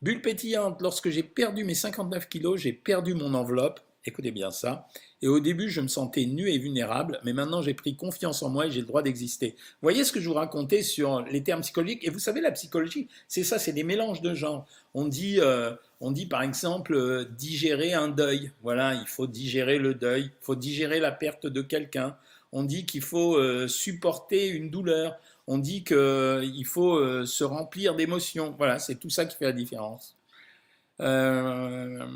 Bulle 0.00 0.22
pétillante, 0.22 0.80
lorsque 0.80 1.10
j'ai 1.10 1.22
perdu 1.22 1.64
mes 1.64 1.74
59 1.74 2.30
kilos, 2.30 2.62
j'ai 2.62 2.72
perdu 2.72 3.12
mon 3.12 3.34
enveloppe. 3.34 3.80
Écoutez 4.06 4.30
bien 4.30 4.50
ça. 4.50 4.88
Et 5.20 5.28
au 5.28 5.38
début, 5.38 5.68
je 5.68 5.82
me 5.82 5.88
sentais 5.88 6.24
nu 6.24 6.48
et 6.48 6.56
vulnérable, 6.56 7.20
mais 7.22 7.34
maintenant 7.34 7.60
j'ai 7.60 7.74
pris 7.74 7.96
confiance 7.96 8.42
en 8.42 8.48
moi 8.48 8.68
et 8.68 8.70
j'ai 8.70 8.80
le 8.80 8.86
droit 8.86 9.02
d'exister. 9.02 9.54
Voyez 9.82 10.04
ce 10.04 10.12
que 10.12 10.20
je 10.20 10.30
vous 10.30 10.34
racontais 10.34 10.82
sur 10.82 11.20
les 11.26 11.42
termes 11.42 11.60
psychologiques? 11.60 12.06
Et 12.06 12.08
vous 12.08 12.18
savez, 12.18 12.40
la 12.40 12.52
psychologie, 12.52 13.06
c'est 13.28 13.44
ça, 13.44 13.58
c'est 13.58 13.74
des 13.74 13.84
mélanges 13.84 14.22
de 14.22 14.32
genres. 14.32 14.64
On 14.94 15.06
dit, 15.06 15.40
euh, 15.40 15.74
on 16.00 16.10
dit 16.12 16.26
par 16.26 16.42
exemple 16.42 16.94
euh, 16.94 17.24
digérer 17.24 17.92
un 17.92 18.08
deuil. 18.08 18.52
Voilà, 18.62 18.94
il 18.94 19.06
faut 19.06 19.26
digérer 19.26 19.78
le 19.78 19.94
deuil, 19.94 20.24
il 20.24 20.44
faut 20.44 20.56
digérer 20.56 21.00
la 21.00 21.12
perte 21.12 21.46
de 21.46 21.62
quelqu'un. 21.62 22.16
On 22.52 22.64
dit 22.64 22.86
qu'il 22.86 23.02
faut 23.02 23.36
euh, 23.36 23.68
supporter 23.68 24.48
une 24.48 24.70
douleur. 24.70 25.16
On 25.46 25.58
dit 25.58 25.84
qu'il 25.84 26.66
faut 26.66 27.26
se 27.26 27.42
remplir 27.44 27.96
d'émotions. 27.96 28.54
Voilà, 28.56 28.78
c'est 28.78 28.94
tout 28.96 29.10
ça 29.10 29.24
qui 29.26 29.36
fait 29.36 29.46
la 29.46 29.52
différence. 29.52 30.16
Euh, 31.00 32.06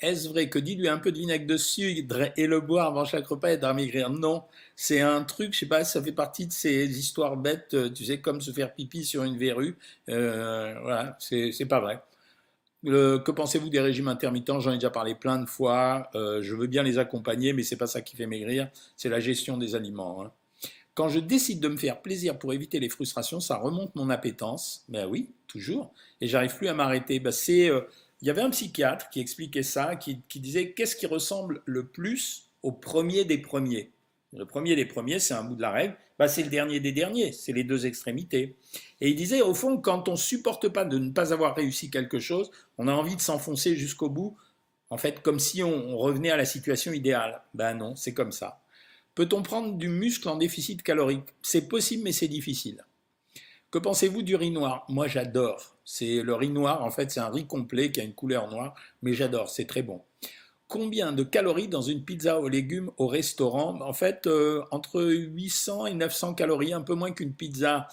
est-ce 0.00 0.28
vrai 0.28 0.48
que 0.48 0.58
diluer 0.58 0.88
un 0.88 0.98
peu 0.98 1.10
de 1.10 1.18
vinaigre 1.18 1.46
de 1.46 1.56
cidre 1.56 2.30
et 2.36 2.46
le 2.46 2.60
boire 2.60 2.88
avant 2.88 3.04
chaque 3.04 3.26
repas 3.26 3.56
maigrir? 3.72 4.10
Non, 4.10 4.44
c'est 4.76 5.00
un 5.00 5.24
truc, 5.24 5.52
je 5.54 5.60
sais 5.60 5.66
pas, 5.66 5.84
ça 5.84 6.02
fait 6.02 6.12
partie 6.12 6.46
de 6.46 6.52
ces 6.52 6.98
histoires 6.98 7.36
bêtes, 7.36 7.74
euh, 7.74 7.90
tu 7.90 8.04
sais, 8.04 8.20
comme 8.20 8.40
se 8.40 8.52
faire 8.52 8.74
pipi 8.74 9.04
sur 9.04 9.24
une 9.24 9.36
verrue. 9.36 9.76
Euh, 10.08 10.74
voilà, 10.82 11.16
c'est 11.20 11.66
pas 11.68 11.80
vrai. 11.80 12.00
Que 12.84 13.30
pensez-vous 13.30 13.68
des 13.68 13.80
régimes 13.80 14.08
intermittents? 14.08 14.60
J'en 14.60 14.72
ai 14.72 14.74
déjà 14.74 14.90
parlé 14.90 15.14
plein 15.14 15.38
de 15.38 15.46
fois. 15.46 16.10
je 16.14 16.54
veux 16.54 16.66
bien 16.66 16.82
les 16.82 16.98
accompagner, 16.98 17.52
mais 17.52 17.62
c'est 17.62 17.76
pas 17.76 17.86
ça 17.86 18.00
qui 18.00 18.16
fait 18.16 18.26
maigrir. 18.26 18.68
C'est 18.96 19.08
la 19.08 19.20
gestion 19.20 19.56
des 19.56 19.74
aliments. 19.74 20.22
Hein. 20.22 20.32
Quand 20.94 21.08
je 21.08 21.20
décide 21.20 21.60
de 21.60 21.68
me 21.68 21.76
faire 21.76 22.02
plaisir 22.02 22.38
pour 22.38 22.52
éviter 22.52 22.80
les 22.80 22.88
frustrations, 22.88 23.40
ça 23.40 23.56
remonte 23.56 23.94
mon 23.94 24.10
appétence. 24.10 24.84
Ben 24.88 25.06
oui, 25.06 25.30
toujours. 25.46 25.94
Et 26.20 26.26
j'arrive 26.26 26.56
plus 26.56 26.68
à 26.68 26.74
m'arrêter. 26.74 27.20
Ben 27.20 27.32
c'est, 27.32 27.70
euh, 27.70 27.82
il 28.20 28.28
y 28.28 28.30
avait 28.30 28.42
un 28.42 28.50
psychiatre 28.50 29.08
qui 29.08 29.20
expliquait 29.20 29.62
ça, 29.62 29.96
qui, 29.96 30.22
disait 30.34 30.72
qu'est-ce 30.72 30.96
qui 30.96 31.06
ressemble 31.06 31.62
le 31.64 31.86
plus 31.86 32.50
au 32.62 32.72
premier 32.72 33.24
des 33.24 33.38
premiers? 33.38 33.92
Le 34.32 34.44
premier 34.44 34.76
des 34.76 34.84
premiers, 34.84 35.20
c'est 35.20 35.34
un 35.34 35.42
bout 35.42 35.54
de 35.54 35.62
la 35.62 35.70
règle. 35.70 35.96
Ben 36.20 36.28
c'est 36.28 36.42
le 36.42 36.50
dernier 36.50 36.80
des 36.80 36.92
derniers. 36.92 37.32
C'est 37.32 37.54
les 37.54 37.64
deux 37.64 37.86
extrémités. 37.86 38.54
Et 39.00 39.08
il 39.08 39.16
disait 39.16 39.40
au 39.40 39.54
fond, 39.54 39.78
quand 39.78 40.06
on 40.06 40.16
supporte 40.16 40.68
pas 40.68 40.84
de 40.84 40.98
ne 40.98 41.12
pas 41.12 41.32
avoir 41.32 41.56
réussi 41.56 41.90
quelque 41.90 42.20
chose, 42.20 42.50
on 42.76 42.88
a 42.88 42.92
envie 42.92 43.16
de 43.16 43.22
s'enfoncer 43.22 43.74
jusqu'au 43.74 44.10
bout. 44.10 44.36
En 44.90 44.98
fait, 44.98 45.22
comme 45.22 45.38
si 45.38 45.62
on 45.62 45.96
revenait 45.96 46.30
à 46.30 46.36
la 46.36 46.44
situation 46.44 46.92
idéale. 46.92 47.40
Ben 47.54 47.72
non, 47.72 47.96
c'est 47.96 48.12
comme 48.12 48.32
ça. 48.32 48.60
Peut-on 49.14 49.42
prendre 49.42 49.78
du 49.78 49.88
muscle 49.88 50.28
en 50.28 50.36
déficit 50.36 50.82
calorique? 50.82 51.24
C'est 51.40 51.68
possible, 51.68 52.02
mais 52.04 52.12
c'est 52.12 52.28
difficile. 52.28 52.84
Que 53.70 53.78
pensez-vous 53.78 54.20
du 54.20 54.36
riz 54.36 54.50
noir? 54.50 54.84
Moi, 54.90 55.08
j'adore. 55.08 55.78
C'est 55.86 56.20
le 56.22 56.34
riz 56.34 56.50
noir, 56.50 56.84
en 56.84 56.90
fait, 56.90 57.10
c'est 57.10 57.20
un 57.20 57.30
riz 57.30 57.46
complet 57.46 57.92
qui 57.92 58.00
a 58.02 58.04
une 58.04 58.14
couleur 58.14 58.50
noire, 58.50 58.74
mais 59.00 59.14
j'adore, 59.14 59.48
c'est 59.48 59.64
très 59.64 59.82
bon. 59.82 60.02
Combien 60.70 61.10
de 61.10 61.24
calories 61.24 61.66
dans 61.66 61.82
une 61.82 62.04
pizza 62.04 62.38
aux 62.38 62.48
légumes 62.48 62.92
au 62.96 63.08
restaurant? 63.08 63.80
En 63.80 63.92
fait, 63.92 64.28
euh, 64.28 64.62
entre 64.70 65.02
800 65.02 65.86
et 65.86 65.94
900 65.94 66.34
calories, 66.34 66.72
un 66.72 66.80
peu 66.80 66.94
moins 66.94 67.10
qu'une 67.10 67.34
pizza 67.34 67.88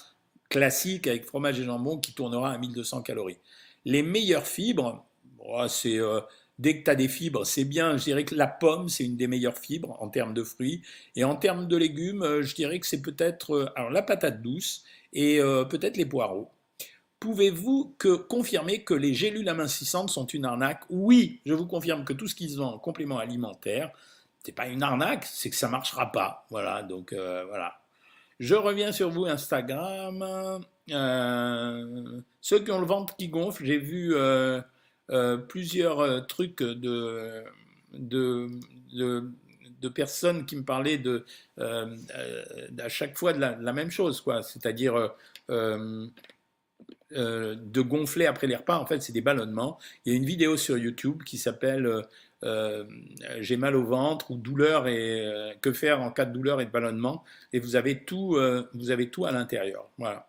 classique 0.48 1.08
avec 1.08 1.26
fromage 1.26 1.60
et 1.60 1.64
jambon 1.64 1.98
qui 1.98 2.14
tournera 2.14 2.52
à 2.52 2.58
1200 2.60 3.02
calories. 3.02 3.40
Les 3.84 4.04
meilleures 4.04 4.46
fibres, 4.46 5.04
oh, 5.40 5.66
c'est 5.68 5.98
euh, 5.98 6.22
Dès 6.60 6.78
que 6.78 6.84
tu 6.84 6.92
as 6.92 6.96
des 6.96 7.08
fibres, 7.08 7.48
c'est 7.48 7.66
bien. 7.66 7.98
Je 7.98 8.04
dirais 8.04 8.26
que 8.26 8.36
la 8.36 8.46
pomme, 8.46 8.90
c'est 8.90 9.06
une 9.06 9.18
des 9.18 9.28
meilleures 9.28 9.58
fibres 9.58 9.98
en 10.00 10.10
termes 10.10 10.36
de 10.36 10.44
fruits. 10.44 10.84
Et 11.16 11.24
en 11.24 11.36
termes 11.36 11.68
de 11.68 11.78
légumes, 11.78 12.22
euh, 12.22 12.44
je 12.44 12.54
dirais 12.54 12.80
que 12.80 12.86
c'est 12.86 13.02
peut-être 13.02 13.74
alors 13.76 13.90
la 13.90 14.04
patate 14.04 14.44
douce 14.44 14.84
et 15.14 15.40
peut-être 15.40 15.98
les 15.98 16.06
poireaux. 16.06 16.52
Pouvez-vous 17.20 17.96
que, 17.98 18.16
confirmer 18.16 18.84
que 18.84 18.94
les 18.94 19.14
gélules 19.14 19.50
amincissantes 19.50 20.10
sont 20.10 20.26
une 20.26 20.46
arnaque? 20.46 20.84
Oui, 20.90 21.42
je 21.46 21.54
vous 21.54 21.66
confirme 21.66 22.06
que 22.06 22.14
tout 22.14 22.28
ce 22.28 22.36
qu'ils 22.36 22.62
ont 22.62 22.66
en 22.66 22.80
complément 22.80 23.18
alimentaire, 23.18 23.92
c'est 24.44 24.52
pas 24.52 24.68
une 24.68 24.84
arnaque, 24.84 25.26
c'est 25.26 25.50
que 25.50 25.56
ça 25.56 25.68
marchera 25.68 26.12
pas. 26.12 26.46
Voilà, 26.52 26.84
donc 26.84 27.14
voilà. 27.14 27.82
Je 28.40 28.54
reviens 28.56 28.92
sur 28.92 29.10
vous 29.10 29.26
Instagram. 29.26 30.24
ceux 32.40 32.60
qui 32.60 32.72
ont 32.72 32.80
le 32.80 32.86
ventre 32.86 33.16
qui 33.16 33.30
gonfle, 33.30 33.66
j'ai 33.66 33.80
vu 33.80 34.16
euh, 35.10 35.38
plusieurs 35.38 36.02
euh, 36.02 36.20
trucs 36.20 36.62
de, 36.62 37.46
de, 37.94 38.50
de, 38.92 39.88
personnes 39.88 40.46
qui 40.46 40.58
me 40.58 40.66
parlaient 40.66 40.98
de, 40.98 41.26
euh, 41.60 41.96
à 42.78 42.90
chaque 42.90 43.18
fois 43.18 43.32
de 43.32 43.40
la, 43.40 43.74
même 43.74 43.90
chose, 43.90 44.20
quoi. 44.20 44.44
C'est-à-dire 44.44 45.14
de 47.12 47.82
gonfler 47.82 48.26
après 48.26 48.48
les 48.48 48.56
repas. 48.56 48.78
En 48.78 48.86
fait, 48.86 49.02
c'est 49.02 49.14
des 49.14 49.22
ballonnements. 49.22 49.80
Il 50.06 50.14
y 50.14 50.16
a 50.16 50.18
une 50.18 50.26
vidéo 50.26 50.58
sur 50.58 50.78
YouTube 50.78 51.24
qui 51.24 51.38
s'appelle 51.38 52.04
J'ai 53.40 53.58
mal 53.58 53.76
au 53.76 53.84
ventre 53.84 54.32
ou 54.32 54.36
douleur 54.38 54.88
et 54.88 55.58
que 55.62 55.72
faire 55.72 56.02
en 56.02 56.12
cas 56.12 56.26
de 56.26 56.34
douleur 56.34 56.62
et 56.62 56.66
de 56.66 56.72
ballonnement. 56.72 57.24
Et 57.54 57.60
vous 57.60 57.76
avez 57.76 58.04
tout, 58.04 58.38
vous 58.74 58.92
avez 58.92 59.10
tout 59.10 59.26
à 59.26 59.32
l'intérieur. 59.32 59.90
Voilà. 59.98 60.28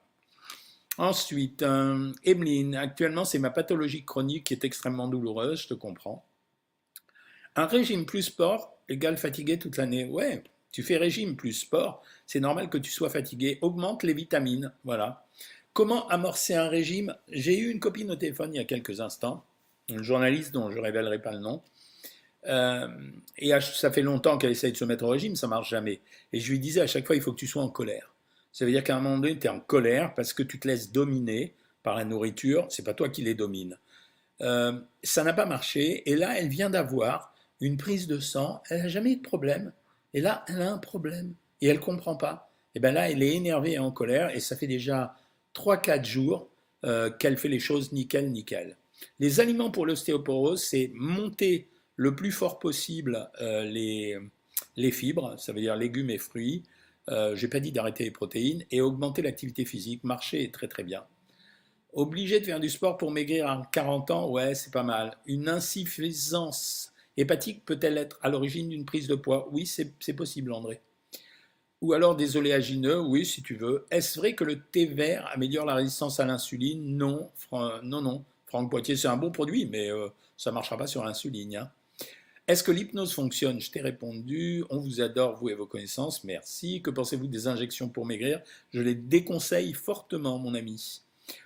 Ensuite, 0.98 1.62
euh, 1.62 2.12
Emeline, 2.24 2.74
actuellement 2.74 3.24
c'est 3.24 3.38
ma 3.38 3.50
pathologie 3.50 4.04
chronique 4.04 4.44
qui 4.44 4.54
est 4.54 4.64
extrêmement 4.64 5.06
douloureuse, 5.06 5.62
je 5.62 5.68
te 5.68 5.74
comprends. 5.74 6.26
Un 7.54 7.66
régime 7.66 8.04
plus 8.04 8.22
sport 8.22 8.76
égale 8.88 9.16
fatigué 9.16 9.60
toute 9.60 9.76
l'année. 9.76 10.06
Ouais, 10.06 10.42
tu 10.72 10.82
fais 10.82 10.96
régime 10.96 11.36
plus 11.36 11.52
sport, 11.52 12.02
c'est 12.26 12.40
normal 12.40 12.68
que 12.68 12.78
tu 12.78 12.90
sois 12.90 13.10
fatigué. 13.10 13.58
Augmente 13.62 14.02
les 14.02 14.12
vitamines, 14.12 14.72
voilà. 14.82 15.24
Comment 15.78 16.08
amorcer 16.08 16.56
un 16.56 16.68
régime? 16.68 17.14
J'ai 17.28 17.56
eu 17.56 17.70
une 17.70 17.78
copine 17.78 18.10
au 18.10 18.16
téléphone 18.16 18.52
il 18.52 18.56
y 18.56 18.60
a 18.60 18.64
quelques 18.64 19.00
instants, 19.00 19.44
une 19.88 20.02
journaliste 20.02 20.50
dont 20.50 20.72
je 20.72 20.76
ne 20.76 20.82
révélerai 20.82 21.22
pas 21.22 21.30
le 21.30 21.38
nom. 21.38 21.62
Euh, 22.48 22.88
et 23.36 23.52
ça 23.60 23.92
fait 23.92 24.02
longtemps 24.02 24.38
qu'elle 24.38 24.50
essaye 24.50 24.72
de 24.72 24.76
se 24.76 24.84
mettre 24.84 25.04
au 25.04 25.08
régime, 25.10 25.36
ça 25.36 25.46
marche 25.46 25.70
jamais. 25.70 26.00
Et 26.32 26.40
je 26.40 26.50
lui 26.50 26.58
disais 26.58 26.80
à 26.80 26.88
chaque 26.88 27.06
fois, 27.06 27.14
il 27.14 27.22
faut 27.22 27.32
que 27.32 27.38
tu 27.38 27.46
sois 27.46 27.62
en 27.62 27.68
colère. 27.68 28.12
Ça 28.50 28.64
veut 28.64 28.72
dire 28.72 28.82
qu'à 28.82 28.96
un 28.96 29.00
moment 29.00 29.18
donné, 29.18 29.38
tu 29.38 29.46
es 29.46 29.50
en 29.50 29.60
colère 29.60 30.16
parce 30.16 30.32
que 30.32 30.42
tu 30.42 30.58
te 30.58 30.66
laisses 30.66 30.90
dominer 30.90 31.54
par 31.84 31.94
la 31.94 32.04
nourriture, 32.04 32.66
c'est 32.70 32.84
pas 32.84 32.94
toi 32.94 33.08
qui 33.08 33.22
les 33.22 33.34
domine. 33.34 33.78
Euh, 34.40 34.72
ça 35.04 35.22
n'a 35.22 35.32
pas 35.32 35.46
marché, 35.46 36.10
et 36.10 36.16
là, 36.16 36.36
elle 36.40 36.48
vient 36.48 36.70
d'avoir 36.70 37.32
une 37.60 37.76
prise 37.76 38.08
de 38.08 38.18
sang, 38.18 38.64
elle 38.68 38.82
n'a 38.82 38.88
jamais 38.88 39.12
eu 39.12 39.16
de 39.18 39.22
problème, 39.22 39.72
et 40.12 40.20
là, 40.20 40.44
elle 40.48 40.60
a 40.60 40.72
un 40.72 40.78
problème, 40.78 41.34
et 41.60 41.68
elle 41.68 41.78
comprend 41.78 42.16
pas. 42.16 42.50
Et 42.74 42.80
bien 42.80 42.90
là, 42.90 43.08
elle 43.08 43.22
est 43.22 43.36
énervée 43.36 43.74
et 43.74 43.78
en 43.78 43.92
colère, 43.92 44.34
et 44.34 44.40
ça 44.40 44.56
fait 44.56 44.66
déjà 44.66 45.14
3-4 45.58 46.04
jours 46.04 46.48
euh, 46.84 47.10
qu'elle 47.10 47.36
fait 47.36 47.48
les 47.48 47.58
choses 47.58 47.92
nickel, 47.92 48.30
nickel. 48.30 48.76
Les 49.18 49.40
aliments 49.40 49.70
pour 49.70 49.86
l'ostéoporose, 49.86 50.62
c'est 50.62 50.92
monter 50.94 51.68
le 51.96 52.14
plus 52.14 52.30
fort 52.30 52.60
possible 52.60 53.28
euh, 53.40 53.64
les, 53.64 54.16
les 54.76 54.92
fibres, 54.92 55.36
ça 55.38 55.52
veut 55.52 55.60
dire 55.60 55.74
légumes 55.74 56.10
et 56.10 56.18
fruits, 56.18 56.62
euh, 57.08 57.34
j'ai 57.34 57.48
pas 57.48 57.58
dit 57.58 57.72
d'arrêter 57.72 58.04
les 58.04 58.10
protéines 58.12 58.64
et 58.70 58.80
augmenter 58.80 59.22
l'activité 59.22 59.64
physique. 59.64 60.04
Marcher 60.04 60.44
est 60.44 60.54
très 60.54 60.68
très 60.68 60.84
bien. 60.84 61.04
Obligé 61.92 62.38
de 62.38 62.44
faire 62.44 62.60
du 62.60 62.68
sport 62.68 62.96
pour 62.96 63.10
maigrir 63.10 63.48
à 63.48 63.68
40 63.72 64.10
ans, 64.10 64.30
ouais, 64.30 64.54
c'est 64.54 64.72
pas 64.72 64.82
mal. 64.82 65.16
Une 65.26 65.48
insuffisance 65.48 66.92
hépatique 67.16 67.64
peut-elle 67.64 67.98
être 67.98 68.18
à 68.22 68.28
l'origine 68.28 68.68
d'une 68.68 68.84
prise 68.84 69.08
de 69.08 69.16
poids? 69.16 69.48
Oui, 69.50 69.66
c'est 69.66 70.14
possible, 70.14 70.52
André. 70.52 70.80
Ou 71.80 71.92
alors 71.92 72.16
des 72.16 72.36
oléagineux, 72.36 73.00
oui, 73.00 73.24
si 73.24 73.42
tu 73.42 73.54
veux. 73.54 73.86
Est-ce 73.90 74.18
vrai 74.18 74.34
que 74.34 74.44
le 74.44 74.60
thé 74.60 74.86
vert 74.86 75.28
améliore 75.32 75.64
la 75.64 75.74
résistance 75.74 76.18
à 76.18 76.24
l'insuline? 76.24 76.96
Non, 76.96 77.30
non, 77.52 78.00
non. 78.02 78.24
Franck 78.46 78.70
Poitier, 78.70 78.96
c'est 78.96 79.08
un 79.08 79.16
bon 79.16 79.30
produit, 79.30 79.66
mais 79.66 79.90
euh, 79.90 80.08
ça 80.36 80.50
ne 80.50 80.54
marchera 80.54 80.76
pas 80.76 80.86
sur 80.86 81.04
l'insuline. 81.04 81.56
Hein. 81.56 81.70
Est-ce 82.48 82.64
que 82.64 82.72
l'hypnose 82.72 83.12
fonctionne? 83.12 83.60
Je 83.60 83.70
t'ai 83.70 83.80
répondu. 83.80 84.64
On 84.70 84.78
vous 84.78 85.00
adore, 85.00 85.36
vous 85.36 85.50
et 85.50 85.54
vos 85.54 85.66
connaissances. 85.66 86.24
Merci. 86.24 86.82
Que 86.82 86.90
pensez-vous 86.90 87.26
des 87.26 87.46
injections 87.46 87.88
pour 87.88 88.06
maigrir? 88.06 88.40
Je 88.72 88.80
les 88.80 88.94
déconseille 88.94 89.72
fortement, 89.74 90.38
mon 90.38 90.54
ami. 90.54 91.02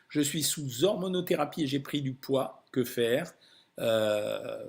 Je 0.08 0.20
suis 0.20 0.42
sous 0.42 0.84
hormonothérapie 0.84 1.64
et 1.64 1.66
j'ai 1.66 1.80
pris 1.80 2.02
du 2.02 2.14
poids. 2.14 2.64
Que 2.70 2.84
faire? 2.84 3.34
Euh, 3.80 4.64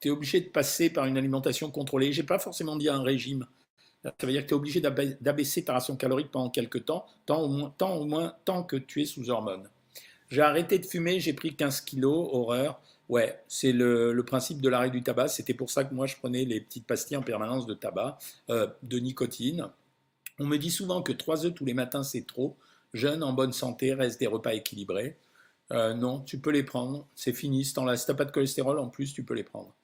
Tu 0.00 0.08
es 0.08 0.10
obligé 0.10 0.40
de 0.40 0.48
passer 0.48 0.90
par 0.90 1.06
une 1.06 1.16
alimentation 1.16 1.70
contrôlée. 1.70 2.12
Je 2.12 2.20
n'ai 2.20 2.26
pas 2.26 2.38
forcément 2.38 2.76
dit 2.76 2.90
un 2.90 3.02
régime. 3.02 3.46
Ça 4.04 4.26
veut 4.26 4.32
dire 4.32 4.42
que 4.42 4.48
tu 4.48 4.54
es 4.54 4.56
obligé 4.56 4.80
d'abaisser 4.80 5.64
ta 5.64 5.72
ration 5.72 5.96
calorique 5.96 6.30
pendant 6.30 6.50
quelques 6.50 6.84
temps, 6.84 7.06
tant 7.24 7.42
au, 7.42 8.04
moins, 8.04 8.34
tant 8.44 8.62
que 8.62 8.76
tu 8.76 9.02
es 9.02 9.06
sous 9.06 9.30
hormones. 9.30 9.68
J'ai 10.30 10.42
arrêté 10.42 10.78
de 10.78 10.84
fumer, 10.84 11.20
j'ai 11.20 11.32
pris 11.32 11.54
15 11.54 11.80
kilos, 11.82 12.28
horreur. 12.32 12.80
Ouais, 13.08 13.42
c'est 13.48 13.72
le, 13.72 14.22
principe 14.26 14.60
de 14.60 14.68
l'arrêt 14.68 14.90
du 14.90 15.02
tabac. 15.02 15.28
C'était 15.28 15.54
pour 15.54 15.70
ça 15.70 15.84
que 15.84 15.94
moi 15.94 16.06
je 16.06 16.16
prenais 16.16 16.44
les 16.44 16.60
petites 16.60 16.86
pastilles 16.86 17.16
en 17.16 17.22
permanence 17.22 17.66
de 17.66 17.74
tabac, 17.74 18.18
euh, 18.50 18.66
de 18.82 18.98
nicotine. 18.98 19.68
On 20.38 20.46
me 20.46 20.58
dit 20.58 20.70
souvent 20.70 21.02
que 21.02 21.12
3 21.12 21.46
œufs 21.46 21.54
tous 21.54 21.64
les 21.64 21.74
matins 21.74 22.02
c'est 22.02 22.26
trop. 22.26 22.56
Jeune, 22.92 23.22
en 23.22 23.32
bonne 23.32 23.52
santé, 23.52 23.94
reste 23.94 24.20
des 24.20 24.26
repas 24.26 24.54
équilibrés. 24.54 25.16
Euh, 25.72 25.94
non, 25.94 26.20
tu 26.20 26.38
peux 26.38 26.50
les 26.50 26.62
prendre. 26.62 27.06
C'est 27.14 27.32
fini. 27.32 27.64
Si 27.64 27.74
tu 27.74 27.80
n'as 27.80 27.96
pas 28.14 28.24
de 28.24 28.30
cholestérol, 28.30 28.78
en 28.78 28.88
plus, 28.88 29.12
tu 29.12 29.24
peux 29.24 29.34
les 29.34 29.44
prendre. 29.44 29.74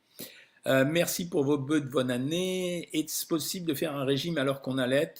Euh, 0.66 0.84
merci 0.86 1.28
pour 1.28 1.44
vos 1.44 1.58
bœufs 1.58 1.80
de 1.80 1.88
bonne 1.88 2.10
année. 2.10 2.88
Est-ce 2.92 3.26
possible 3.26 3.66
de 3.66 3.74
faire 3.74 3.96
un 3.96 4.04
régime 4.04 4.38
alors 4.38 4.60
qu'on 4.60 4.78
allait 4.78 5.14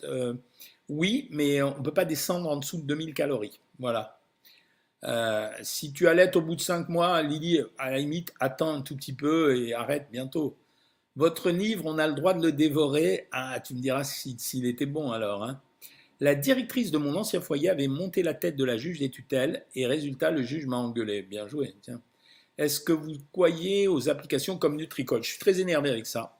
Oui, 0.89 1.29
mais 1.31 1.63
on 1.63 1.79
ne 1.79 1.83
peut 1.83 1.95
pas 1.95 2.05
descendre 2.05 2.49
en 2.51 2.57
dessous 2.57 2.79
de 2.79 2.87
2000 2.87 3.15
calories. 3.15 3.61
Voilà. 3.79 4.21
Euh, 5.05 5.51
si 5.63 5.93
tu 5.93 6.09
allaites 6.09 6.37
au 6.37 6.43
bout 6.43 6.57
de 6.57 6.61
5 6.61 6.89
mois, 6.89 7.23
Lily, 7.23 7.61
à 7.79 7.91
la 7.91 7.99
limite, 7.99 8.35
attends 8.39 8.75
un 8.75 8.83
tout 8.83 8.97
petit 8.97 9.15
peu 9.15 9.57
et 9.57 9.75
arrête 9.75 10.09
bientôt. 10.13 10.59
Votre 11.17 11.51
livre, 11.51 11.85
on 11.87 11.99
a 11.99 12.07
le 12.07 12.15
droit 12.15 12.35
de 12.35 12.43
le 12.43 12.53
dévorer. 12.53 13.29
Ah, 13.33 13.61
tu 13.61 13.75
me 13.75 13.81
diras 13.81 14.05
s'il 14.05 14.67
était 14.67 14.87
bon 14.87 15.11
alors. 15.13 15.43
Hein. 15.43 15.61
La 16.21 16.35
directrice 16.35 16.91
de 16.91 16.99
mon 16.99 17.17
ancien 17.17 17.41
foyer 17.41 17.71
avait 17.71 17.89
monté 17.89 18.23
la 18.23 18.35
tête 18.35 18.57
de 18.57 18.65
la 18.65 18.77
juge 18.77 18.99
des 18.99 19.11
tutelles 19.11 19.65
et 19.75 19.87
résultat, 19.87 20.31
le 20.31 20.43
juge 20.43 20.67
m'a 20.67 20.77
engueulé. 20.77 21.23
Bien 21.23 21.49
joué, 21.49 21.75
tiens. 21.83 22.03
Est-ce 22.61 22.79
que 22.79 22.93
vous 22.93 23.13
croyez 23.33 23.89
aux 23.89 24.11
applications 24.11 24.59
comme 24.59 24.77
NutriCoach 24.77 25.25
Je 25.25 25.31
suis 25.31 25.39
très 25.39 25.61
énervé 25.61 25.89
avec 25.89 26.05
ça. 26.05 26.39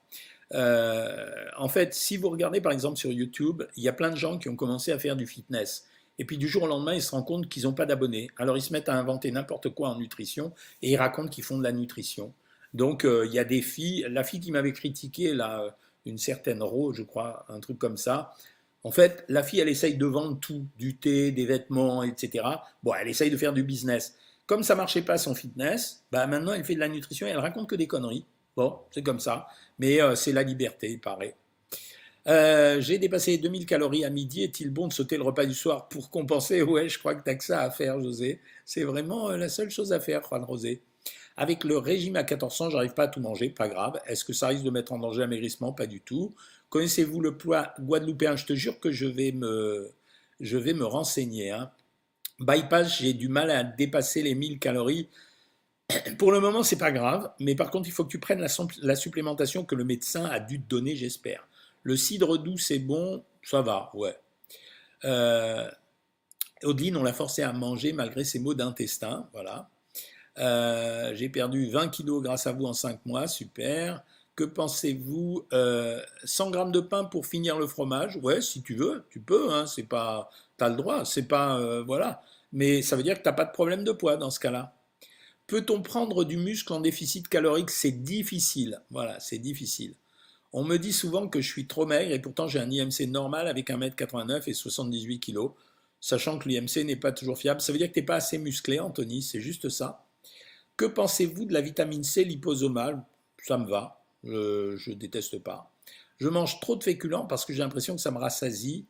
Euh, 0.53 1.33
en 1.57 1.67
fait, 1.67 1.95
si 1.95 2.15
vous 2.15 2.29
regardez 2.29 2.61
par 2.61 2.71
exemple 2.71 2.97
sur 2.97 3.11
YouTube, 3.11 3.63
il 3.75 3.83
y 3.83 3.89
a 3.89 3.93
plein 3.93 4.11
de 4.11 4.15
gens 4.15 4.37
qui 4.37 4.47
ont 4.47 4.55
commencé 4.55 4.91
à 4.91 4.99
faire 4.99 5.15
du 5.15 5.25
fitness. 5.25 5.87
Et 6.19 6.25
puis 6.25 6.37
du 6.37 6.47
jour 6.47 6.63
au 6.63 6.67
lendemain, 6.67 6.93
ils 6.93 7.01
se 7.01 7.09
rendent 7.09 7.25
compte 7.25 7.49
qu'ils 7.49 7.63
n'ont 7.63 7.73
pas 7.73 7.87
d'abonnés. 7.87 8.29
Alors 8.37 8.55
ils 8.55 8.61
se 8.61 8.71
mettent 8.71 8.87
à 8.87 8.95
inventer 8.95 9.31
n'importe 9.31 9.69
quoi 9.69 9.89
en 9.89 9.97
nutrition 9.97 10.53
et 10.83 10.91
ils 10.91 10.95
racontent 10.95 11.29
qu'ils 11.29 11.43
font 11.43 11.57
de 11.57 11.63
la 11.63 11.71
nutrition. 11.71 12.33
Donc 12.75 13.03
euh, 13.03 13.25
il 13.25 13.33
y 13.33 13.39
a 13.39 13.43
des 13.43 13.63
filles, 13.63 14.05
la 14.07 14.23
fille 14.23 14.39
qui 14.39 14.51
m'avait 14.51 14.73
critiqué, 14.73 15.33
là, 15.33 15.75
une 16.05 16.19
certaine 16.19 16.61
Rose, 16.61 16.95
je 16.95 17.03
crois, 17.03 17.47
un 17.49 17.59
truc 17.59 17.79
comme 17.79 17.97
ça, 17.97 18.35
en 18.83 18.91
fait, 18.91 19.23
la 19.27 19.43
fille, 19.43 19.59
elle 19.59 19.69
essaye 19.69 19.95
de 19.95 20.05
vendre 20.05 20.39
tout, 20.39 20.65
du 20.77 20.97
thé, 20.97 21.31
des 21.31 21.45
vêtements, 21.45 22.03
etc. 22.03 22.45
Bon, 22.81 22.93
elle 22.93 23.07
essaye 23.07 23.29
de 23.29 23.37
faire 23.37 23.53
du 23.53 23.63
business. 23.63 24.15
Comme 24.51 24.63
ça 24.63 24.75
marchait 24.75 25.01
pas 25.01 25.17
son 25.17 25.33
fitness, 25.33 26.03
bah 26.11 26.27
maintenant 26.27 26.51
elle 26.51 26.65
fait 26.65 26.75
de 26.75 26.81
la 26.81 26.89
nutrition 26.89 27.25
et 27.25 27.29
elle 27.29 27.37
raconte 27.37 27.69
que 27.69 27.75
des 27.77 27.87
conneries. 27.87 28.25
Bon, 28.57 28.79
c'est 28.91 29.01
comme 29.01 29.21
ça. 29.21 29.47
Mais 29.79 30.01
euh, 30.01 30.13
c'est 30.15 30.33
la 30.33 30.43
liberté, 30.43 30.91
il 30.91 30.99
paraît. 30.99 31.37
Euh, 32.27 32.81
j'ai 32.81 32.97
dépassé 32.97 33.37
2000 33.37 33.65
calories 33.65 34.03
à 34.03 34.09
midi. 34.09 34.43
Est-il 34.43 34.69
bon 34.69 34.89
de 34.89 34.91
sauter 34.91 35.15
le 35.15 35.23
repas 35.23 35.45
du 35.45 35.53
soir 35.53 35.87
pour 35.87 36.09
compenser? 36.09 36.61
Ouais, 36.63 36.89
je 36.89 36.99
crois 36.99 37.15
que 37.15 37.23
tu 37.23 37.29
as 37.29 37.35
que 37.35 37.45
ça 37.45 37.61
à 37.61 37.71
faire, 37.71 38.01
José. 38.01 38.41
C'est 38.65 38.83
vraiment 38.83 39.29
euh, 39.29 39.37
la 39.37 39.47
seule 39.47 39.69
chose 39.69 39.93
à 39.93 40.01
faire, 40.01 40.21
Juan 40.27 40.43
Rosé. 40.43 40.81
Avec 41.37 41.63
le 41.63 41.77
régime 41.77 42.17
à 42.17 42.23
1400, 42.23 42.71
j'arrive 42.71 42.93
pas 42.93 43.03
à 43.03 43.07
tout 43.07 43.21
manger, 43.21 43.51
pas 43.51 43.69
grave. 43.69 44.01
Est-ce 44.05 44.25
que 44.25 44.33
ça 44.33 44.49
risque 44.49 44.63
de 44.63 44.69
mettre 44.69 44.91
en 44.91 44.99
danger 44.99 45.21
l'amaigrissement? 45.21 45.71
Pas 45.71 45.87
du 45.87 46.01
tout. 46.01 46.35
Connaissez-vous 46.67 47.21
le 47.21 47.37
poids 47.37 47.73
guadeloupéen? 47.79 48.35
Je 48.35 48.45
te 48.45 48.53
jure 48.53 48.81
que 48.81 48.91
je 48.91 49.05
vais 49.05 49.31
me, 49.31 49.93
je 50.41 50.57
vais 50.57 50.73
me 50.73 50.83
renseigner. 50.83 51.51
Hein. 51.51 51.71
Bypass, 52.41 52.99
j'ai 52.99 53.13
du 53.13 53.29
mal 53.29 53.51
à 53.51 53.63
dépasser 53.63 54.21
les 54.23 54.35
1000 54.35 54.59
calories. 54.59 55.09
Pour 56.17 56.31
le 56.31 56.39
moment, 56.39 56.63
c'est 56.63 56.77
pas 56.77 56.91
grave, 56.91 57.31
mais 57.39 57.55
par 57.55 57.69
contre, 57.69 57.87
il 57.87 57.91
faut 57.91 58.03
que 58.03 58.11
tu 58.11 58.19
prennes 58.19 58.45
la, 58.81 58.95
supplémentation 58.95 59.63
que 59.63 59.75
le 59.75 59.83
médecin 59.83 60.25
a 60.25 60.39
dû 60.39 60.61
te 60.61 60.67
donner, 60.67 60.95
j'espère. 60.95 61.47
Le 61.83 61.95
cidre 61.95 62.37
doux, 62.37 62.57
c'est 62.57 62.79
bon, 62.79 63.23
ça 63.43 63.61
va, 63.61 63.91
ouais. 63.93 64.15
Euh, 65.05 65.69
on 66.63 67.03
l'a 67.03 67.13
forcé 67.13 67.41
à 67.41 67.53
manger 67.53 67.93
malgré 67.93 68.23
ses 68.23 68.39
maux 68.39 68.53
d'intestin, 68.53 69.27
voilà. 69.33 69.69
Euh, 70.37 71.13
j'ai 71.15 71.29
perdu 71.29 71.69
20 71.69 71.89
kilos 71.89 72.23
grâce 72.23 72.47
à 72.47 72.53
vous 72.53 72.65
en 72.65 72.73
5 72.73 73.05
mois, 73.05 73.27
super. 73.27 74.03
Que 74.35 74.43
pensez-vous 74.43 75.45
100 75.51 75.57
euh, 75.57 76.49
grammes 76.51 76.71
de 76.71 76.79
pain 76.79 77.03
pour 77.03 77.25
finir 77.25 77.59
le 77.59 77.67
fromage? 77.67 78.17
Ouais, 78.21 78.41
si 78.41 78.61
tu 78.61 78.75
veux, 78.75 79.05
tu 79.09 79.19
peux. 79.19 79.51
Hein, 79.53 79.67
c'est 79.67 79.83
pas, 79.83 80.29
t'as 80.57 80.69
le 80.69 80.75
droit. 80.75 81.05
C'est 81.05 81.27
pas, 81.27 81.59
euh, 81.59 81.83
voilà. 81.83 82.21
Mais 82.53 82.81
ça 82.81 82.95
veut 82.95 83.03
dire 83.03 83.17
que 83.17 83.23
t'as 83.23 83.33
pas 83.33 83.45
de 83.45 83.51
problème 83.51 83.83
de 83.83 83.91
poids 83.91 84.17
dans 84.17 84.29
ce 84.29 84.39
cas-là. 84.39 84.73
Peut-on 85.47 85.81
prendre 85.81 86.23
du 86.23 86.37
muscle 86.37 86.71
en 86.71 86.79
déficit 86.79 87.27
calorique? 87.27 87.69
C'est 87.69 87.91
difficile. 87.91 88.81
Voilà, 88.89 89.19
c'est 89.19 89.39
difficile. 89.39 89.95
On 90.53 90.63
me 90.63 90.77
dit 90.77 90.93
souvent 90.93 91.27
que 91.27 91.41
je 91.41 91.47
suis 91.47 91.67
trop 91.67 91.85
maigre 91.85 92.11
et 92.11 92.19
pourtant 92.19 92.47
j'ai 92.47 92.59
un 92.59 92.69
IMC 92.69 93.07
normal 93.07 93.47
avec 93.47 93.69
1m89 93.69 94.43
et 94.47 94.53
78 94.53 95.19
kg, 95.19 95.49
sachant 96.01 96.37
que 96.39 96.49
l'IMC 96.49 96.83
n'est 96.85 96.97
pas 96.97 97.13
toujours 97.13 97.37
fiable. 97.37 97.61
Ça 97.61 97.71
veut 97.71 97.77
dire 97.77 97.87
que 97.87 97.93
tu 97.93 97.99
n'es 97.99 98.05
pas 98.05 98.15
assez 98.15 98.37
musclé, 98.37 98.79
Anthony, 98.79 99.21
c'est 99.21 99.39
juste 99.39 99.69
ça. 99.69 100.05
Que 100.75 100.85
pensez-vous 100.85 101.45
de 101.45 101.53
la 101.53 101.61
vitamine 101.61 102.03
C 102.03 102.23
liposomale? 102.23 103.03
Ça 103.41 103.57
me 103.57 103.69
va 103.69 104.00
je 104.23 104.91
déteste 104.91 105.39
pas. 105.39 105.71
Je 106.19 106.27
mange 106.29 106.59
trop 106.59 106.75
de 106.75 106.83
féculents 106.83 107.25
parce 107.25 107.45
que 107.45 107.53
j'ai 107.53 107.59
l'impression 107.59 107.95
que 107.95 108.01
ça 108.01 108.11
me 108.11 108.19
rassasie, 108.19 108.85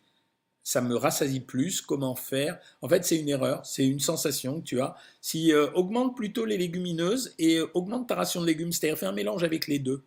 ça 0.64 0.82
me 0.82 0.96
rassasie 0.96 1.40
plus. 1.42 1.82
Comment 1.82 2.16
faire 2.16 2.60
En 2.82 2.90
fait, 2.90 3.06
c'est 3.06 3.18
une 3.20 3.30
erreur, 3.30 3.66
c'est 3.66 3.88
une 3.88 4.00
sensation 4.00 4.62
que 4.62 4.66
tu 4.66 4.82
as. 4.82 4.96
Si 5.22 5.54
euh, 5.54 5.72
augmente 5.74 6.16
plutôt 6.16 6.46
les 6.46 6.58
légumineuses 6.58 7.34
et 7.40 7.58
euh, 7.60 7.68
augmente 7.74 8.08
ta 8.10 8.16
ration 8.16 8.42
de 8.42 8.48
légumes, 8.48 8.72
c'est-à-dire 8.72 8.98
fais 8.98 9.06
un 9.08 9.12
mélange 9.14 9.44
avec 9.44 9.68
les 9.68 9.80
deux. 9.80 10.04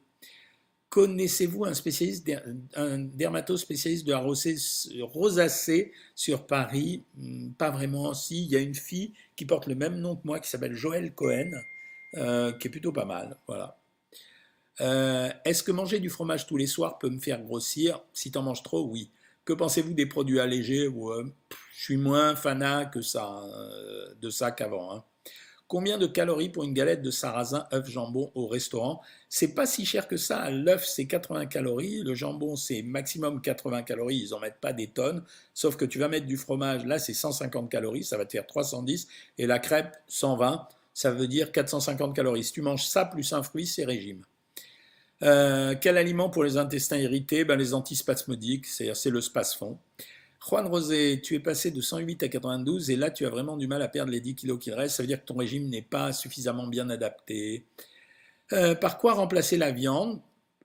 Connaissez-vous 0.91 1.65
un 1.65 1.75
spécialiste, 1.75 2.31
un 2.77 2.99
dermato-spécialiste 2.99 4.07
de 4.07 4.13
la 4.13 4.21
rosacée 5.07 5.93
sur 6.15 6.47
Paris? 6.47 7.05
Hmm, 7.17 7.51
Pas 7.53 7.71
vraiment. 7.71 8.15
Si, 8.15 8.45
il 8.45 8.51
y 8.51 8.57
a 8.57 8.61
une 8.61 8.77
fille 8.77 9.13
qui 9.37 9.45
porte 9.45 9.67
le 9.67 9.75
même 9.75 9.99
nom 9.99 10.15
que 10.17 10.23
moi, 10.25 10.39
qui 10.39 10.49
s'appelle 10.49 10.75
Joël 10.75 11.13
Cohen, 11.15 11.51
euh, 12.15 12.53
qui 12.53 12.69
est 12.69 12.71
plutôt 12.71 12.93
pas 12.93 13.05
mal. 13.07 13.39
Voilà. 13.49 13.77
Euh, 14.81 15.31
est-ce 15.45 15.63
que 15.63 15.73
manger 15.73 16.01
du 16.01 16.11
fromage 16.11 16.47
tous 16.47 16.57
les 16.57 16.67
soirs 16.67 16.99
peut 16.99 17.11
me 17.11 17.21
faire 17.21 17.41
grossir 17.43 18.01
Si 18.13 18.31
tu 18.31 18.39
en 18.39 18.43
manges 18.43 18.63
trop, 18.63 18.87
oui. 18.87 19.11
Que 19.45 19.53
pensez-vous 19.53 19.95
des 19.95 20.07
produits 20.07 20.41
allégés 20.41 20.89
Je 20.89 21.83
suis 21.83 21.97
moins 21.97 22.35
fanat 22.35 22.91
euh, 22.97 24.15
de 24.21 24.31
ça 24.31 24.51
qu'avant. 24.51 24.93
Hein. 24.93 25.05
Combien 25.67 25.97
de 25.97 26.07
calories 26.07 26.51
pour 26.51 26.65
une 26.65 26.75
galette 26.75 27.03
de 27.03 27.11
sarrasin, 27.11 27.67
œuf, 27.73 27.89
jambon 27.89 28.31
au 28.35 28.47
restaurant? 28.47 29.01
C'est 29.29 29.55
pas 29.55 29.67
si 29.67 29.87
cher 29.87 30.09
que 30.09 30.17
ça. 30.17 30.51
L'œuf, 30.51 30.85
c'est 30.85 31.07
80 31.07 31.47
calories. 31.47 32.03
Le 32.03 32.15
jambon, 32.15 32.55
c'est 32.55 32.83
maximum 32.83 33.41
80 33.41 33.83
calories. 33.83 34.19
Ils 34.19 34.35
en 34.35 34.41
mettent 34.41 34.61
pas 34.61 34.73
des 34.73 34.89
tonnes. 34.89 35.25
Sauf 35.55 35.77
que 35.77 35.85
tu 35.85 35.99
vas 35.99 36.09
mettre 36.09 36.27
du 36.27 36.37
fromage. 36.37 36.85
Là, 36.85 36.99
c'est 36.99 37.15
150 37.15 37.71
calories. 37.71 38.05
Ça 38.05 38.19
va 38.19 38.27
te 38.27 38.33
faire 38.33 38.47
310. 38.47 39.09
Et 39.39 39.47
la 39.47 39.59
crêpe, 39.59 39.97
120. 40.07 40.69
Ça 40.93 41.11
veut 41.11 41.27
dire 41.27 41.51
450 41.51 42.15
calories. 42.15 42.45
Si 42.45 42.53
tu 42.53 42.63
manges 42.63 42.87
ça 42.87 43.07
plus 43.07 43.33
un 43.33 43.43
fruit, 43.43 43.67
c'est 43.67 43.85
régime. 43.85 44.23
Euh, 45.25 45.75
quel 45.81 45.97
aliment 45.97 46.29
pour 46.29 46.45
les 46.45 46.57
intestins 46.57 46.99
irrités? 46.99 47.45
Ben, 47.45 47.57
Les 47.57 47.75
antispasmodiques, 47.75 48.67
c'est 48.67 49.11
le 49.11 49.21
spasfon. 49.21 49.79
Juan 50.47 50.67
Rosé, 50.67 51.21
tu 51.23 51.35
es 51.35 51.41
passé 51.41 51.71
de 51.71 51.81
108 51.81 52.23
à 52.23 52.29
92 52.29 52.91
et 52.91 52.97
là 52.97 53.11
tu 53.11 53.25
as 53.25 53.31
vraiment 53.31 53.57
du 53.57 53.67
mal 53.67 53.81
à 53.81 53.89
perdre 53.89 54.13
les 54.13 54.21
10 54.21 54.35
kilos 54.35 54.59
qu'il 54.59 54.75
reste. 54.75 54.97
Ça 54.97 55.03
veut 55.03 55.07
dire 55.07 55.21
que 55.21 55.25
ton 55.25 55.37
régime 55.37 55.69
n'est 55.71 55.83
pas 55.83 56.13
suffisamment 56.13 56.67
bien 56.67 56.91
adapté. 56.91 57.65
Euh, 58.53 58.75
par 58.75 58.99
quoi 58.99 59.15
remplacer 59.15 59.57
la 59.57 59.71
viande? 59.71 60.21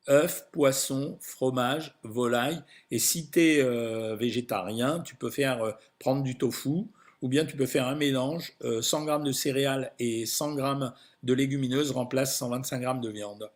Œufs, 0.09 0.47
poisson, 0.51 1.17
fromage, 1.21 1.95
volaille. 2.03 2.61
Et 2.91 2.99
si 2.99 3.29
tu 3.29 3.39
es 3.39 3.61
euh, 3.61 4.15
végétarien, 4.15 5.01
tu 5.01 5.15
peux 5.15 5.29
faire 5.29 5.77
prendre 5.99 6.23
du 6.23 6.37
tofu 6.37 6.87
ou 7.21 7.29
bien 7.29 7.45
tu 7.45 7.55
peux 7.55 7.65
faire 7.65 7.87
un 7.87 7.95
mélange. 7.95 8.53
100 8.81 9.05
g 9.05 9.23
de 9.23 9.31
céréales 9.31 9.93
et 9.99 10.25
100 10.25 10.57
g 10.57 10.91
de 11.23 11.33
légumineuses 11.33 11.91
remplacent 11.91 12.37
125 12.37 12.81
g 12.81 12.87
de 13.01 13.09
viande. 13.09 13.49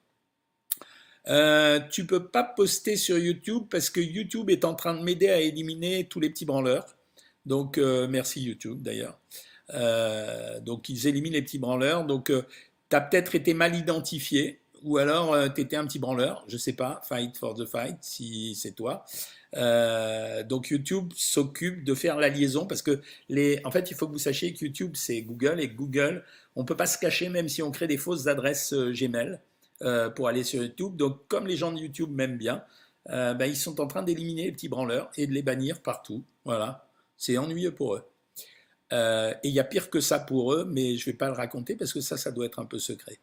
Euh, 1.29 1.79
tu 1.91 2.05
peux 2.05 2.27
pas 2.27 2.43
poster 2.43 2.95
sur 2.97 3.17
YouTube 3.17 3.63
parce 3.69 3.89
que 3.89 4.01
YouTube 4.01 4.49
est 4.49 4.65
en 4.65 4.75
train 4.75 4.93
de 4.93 5.01
m'aider 5.01 5.29
à 5.29 5.39
éliminer 5.39 6.05
tous 6.05 6.19
les 6.19 6.29
petits 6.29 6.45
branleurs. 6.45 6.85
Donc 7.45 7.77
euh, 7.77 8.07
merci 8.07 8.41
YouTube 8.41 8.81
d'ailleurs. 8.81 9.19
Euh, 9.73 10.59
donc 10.59 10.89
ils 10.89 11.07
éliminent 11.07 11.33
les 11.33 11.41
petits 11.41 11.59
branleurs. 11.59 12.05
Donc 12.05 12.29
euh, 12.29 12.43
tu 12.89 12.95
as 12.95 13.01
peut-être 13.01 13.35
été 13.35 13.53
mal 13.53 13.75
identifié 13.75 14.59
ou 14.83 14.97
alors 14.97 15.37
tu 15.53 15.61
étais 15.61 15.77
un 15.77 15.87
petit 15.87 15.97
branleur, 15.97 16.43
je 16.49 16.57
sais 16.57 16.73
pas, 16.73 17.01
fight 17.07 17.37
for 17.37 17.55
the 17.55 17.65
fight 17.65 17.95
si 18.01 18.53
c'est 18.53 18.73
toi. 18.73 19.05
donc 20.43 20.71
YouTube 20.71 21.13
s'occupe 21.15 21.85
de 21.85 21.95
faire 21.95 22.17
la 22.17 22.27
liaison 22.27 22.65
parce 22.65 22.81
que 22.81 23.01
les, 23.29 23.61
en 23.63 23.71
fait 23.71 23.91
il 23.91 23.95
faut 23.95 24.07
que 24.07 24.11
vous 24.11 24.19
sachiez 24.19 24.53
que 24.53 24.65
YouTube 24.65 24.91
c'est 24.95 25.21
Google 25.21 25.61
et 25.61 25.69
Google 25.69 26.25
on 26.57 26.65
peut 26.65 26.75
pas 26.75 26.85
se 26.85 26.97
cacher 26.97 27.29
même 27.29 27.47
si 27.47 27.63
on 27.63 27.71
crée 27.71 27.87
des 27.87 27.97
fausses 27.97 28.27
adresses 28.27 28.73
Gmail. 28.73 29.39
Euh, 29.81 30.09
pour 30.09 30.27
aller 30.27 30.43
sur 30.43 30.63
YouTube. 30.63 30.95
Donc, 30.95 31.27
comme 31.27 31.45
les 31.47 31.57
gens 31.57 31.71
de 31.71 31.79
YouTube 31.79 32.09
m'aiment 32.11 32.37
bien, 32.37 32.63
euh, 33.09 33.33
ben, 33.33 33.47
ils 33.47 33.57
sont 33.57 33.81
en 33.81 33.87
train 33.87 34.03
d'éliminer 34.03 34.45
les 34.45 34.51
petits 34.51 34.69
branleurs 34.69 35.11
et 35.17 35.27
de 35.27 35.33
les 35.33 35.41
bannir 35.41 35.81
partout. 35.81 36.23
Voilà, 36.45 36.87
c'est 37.17 37.37
ennuyeux 37.37 37.73
pour 37.73 37.95
eux. 37.95 38.03
Euh, 38.93 39.33
et 39.43 39.49
il 39.49 39.53
y 39.53 39.59
a 39.59 39.63
pire 39.63 39.89
que 39.89 39.99
ça 39.99 40.19
pour 40.19 40.53
eux, 40.53 40.65
mais 40.65 40.95
je 40.95 41.09
ne 41.09 41.11
vais 41.11 41.17
pas 41.17 41.27
le 41.27 41.33
raconter 41.33 41.75
parce 41.75 41.91
que 41.91 41.99
ça, 42.01 42.17
ça 42.17 42.31
doit 42.31 42.45
être 42.45 42.59
un 42.59 42.65
peu 42.65 42.79
secret. 42.79 43.19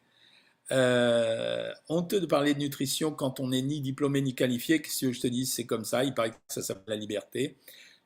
honteux 1.88 2.20
de 2.20 2.26
parler 2.26 2.54
de 2.54 2.58
nutrition 2.58 3.12
quand 3.12 3.40
on 3.40 3.48
n'est 3.48 3.62
ni 3.62 3.80
diplômé 3.80 4.20
ni 4.20 4.34
qualifié. 4.34 4.82
Qu'est-ce 4.82 5.06
que 5.06 5.12
je 5.12 5.20
te 5.20 5.28
dis? 5.28 5.46
C'est 5.46 5.66
comme 5.66 5.84
ça. 5.84 6.04
Il 6.04 6.14
paraît 6.14 6.30
que 6.30 6.36
ça 6.48 6.62
s'appelle 6.62 6.94
la 6.94 7.00
liberté. 7.00 7.56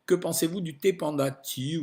Que 0.07 0.15
pensez-vous 0.15 0.61
du 0.61 0.77
thé 0.79 0.93
panda? 0.93 1.43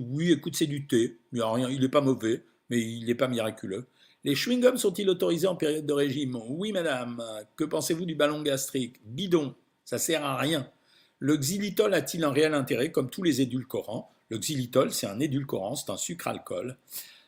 Oui, 0.09 0.31
écoute, 0.31 0.55
c'est 0.55 0.67
du 0.67 0.87
thé. 0.87 1.17
Il 1.33 1.79
n'est 1.81 1.89
pas 1.89 2.01
mauvais, 2.01 2.43
mais 2.69 2.79
il 2.79 3.05
n'est 3.05 3.15
pas 3.15 3.27
miraculeux. 3.27 3.87
Les 4.23 4.35
chewing-gums 4.35 4.77
sont-ils 4.77 5.09
autorisés 5.09 5.47
en 5.47 5.55
période 5.55 5.85
de 5.85 5.93
régime? 5.93 6.37
Oui, 6.47 6.71
madame. 6.71 7.23
Que 7.55 7.63
pensez-vous 7.63 8.05
du 8.05 8.15
ballon 8.15 8.41
gastrique? 8.43 8.99
Bidon, 9.03 9.55
ça 9.83 9.97
sert 9.97 10.23
à 10.23 10.37
rien. 10.37 10.69
Le 11.17 11.37
xylitol 11.37 11.93
a-t-il 11.93 12.23
un 12.23 12.31
réel 12.31 12.53
intérêt? 12.53 12.91
Comme 12.91 13.09
tous 13.09 13.23
les 13.23 13.41
édulcorants 13.41 14.11
Le 14.29 14.37
xylitol, 14.37 14.91
c'est 14.91 15.07
un 15.07 15.19
édulcorant, 15.19 15.75
c'est 15.75 15.91
un 15.91 15.97
sucre-alcool. 15.97 16.77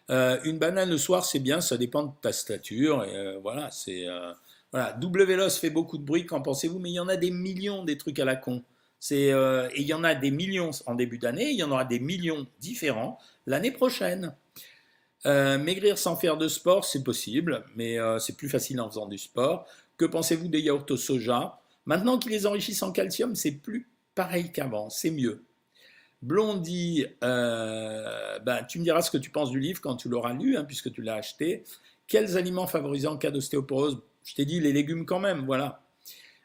Euh, 0.09 0.39
une 0.43 0.57
banane 0.57 0.89
le 0.89 0.97
soir, 0.97 1.25
c'est 1.25 1.39
bien, 1.39 1.61
ça 1.61 1.77
dépend 1.77 2.03
de 2.03 2.11
ta 2.21 2.31
stature. 2.31 3.01
Euh, 3.01 3.39
voilà, 3.41 3.71
c'est 3.71 4.07
euh, 4.07 4.33
voilà. 4.71 4.93
Double 4.93 5.23
véloce 5.23 5.57
fait 5.57 5.69
beaucoup 5.69 5.97
de 5.97 6.03
bruit. 6.03 6.25
Qu'en 6.25 6.41
pensez-vous? 6.41 6.79
Mais 6.79 6.89
il 6.89 6.95
y 6.95 6.99
en 6.99 7.07
a 7.07 7.15
des 7.15 7.31
millions 7.31 7.83
des 7.83 7.97
trucs 7.97 8.19
à 8.19 8.25
la 8.25 8.35
con. 8.35 8.63
C'est 8.99 9.27
et 9.27 9.81
il 9.81 9.85
y 9.85 9.93
en 9.93 10.03
a 10.03 10.15
des 10.15 10.31
millions 10.31 10.71
en 10.85 10.95
début 10.95 11.17
d'année. 11.17 11.49
Il 11.51 11.57
y 11.57 11.63
en 11.63 11.71
aura 11.71 11.85
des 11.85 11.99
millions 11.99 12.47
différents 12.61 13.19
l'année 13.45 13.71
prochaine. 13.71 14.33
Euh, 15.25 15.57
maigrir 15.57 15.97
sans 15.97 16.17
faire 16.17 16.37
de 16.37 16.47
sport, 16.47 16.83
c'est 16.83 17.03
possible, 17.03 17.63
mais 17.75 17.97
euh, 17.97 18.19
c'est 18.19 18.35
plus 18.35 18.49
facile 18.49 18.81
en 18.81 18.89
faisant 18.89 19.07
du 19.07 19.17
sport. 19.17 19.65
Que 19.97 20.05
pensez-vous 20.05 20.49
des 20.49 20.59
yaourts 20.59 20.85
au 20.89 20.97
soja? 20.97 21.61
Maintenant 21.85 22.17
qu'ils 22.17 22.31
les 22.31 22.45
enrichissent 22.45 22.83
en 22.83 22.91
calcium, 22.91 23.35
c'est 23.35 23.51
plus 23.51 23.89
pareil 24.15 24.51
qu'avant, 24.51 24.89
c'est 24.89 25.11
mieux. 25.11 25.43
Blondie, 26.21 27.05
euh, 27.23 28.39
ben, 28.39 28.63
tu 28.63 28.79
me 28.79 28.83
diras 28.83 29.01
ce 29.01 29.11
que 29.11 29.17
tu 29.17 29.29
penses 29.29 29.51
du 29.51 29.59
livre 29.59 29.81
quand 29.81 29.95
tu 29.95 30.09
l'auras 30.09 30.33
lu, 30.33 30.57
hein, 30.57 30.65
puisque 30.65 30.91
tu 30.91 31.01
l'as 31.01 31.15
acheté. 31.15 31.63
Quels 32.07 32.37
aliments 32.37 32.67
favorisent 32.67 33.07
en 33.07 33.17
cas 33.17 33.31
d'ostéoporose? 33.31 34.01
Je 34.25 34.35
t'ai 34.35 34.45
dit 34.45 34.59
les 34.59 34.73
légumes 34.73 35.05
quand 35.05 35.19
même, 35.19 35.45
voilà. 35.45 35.83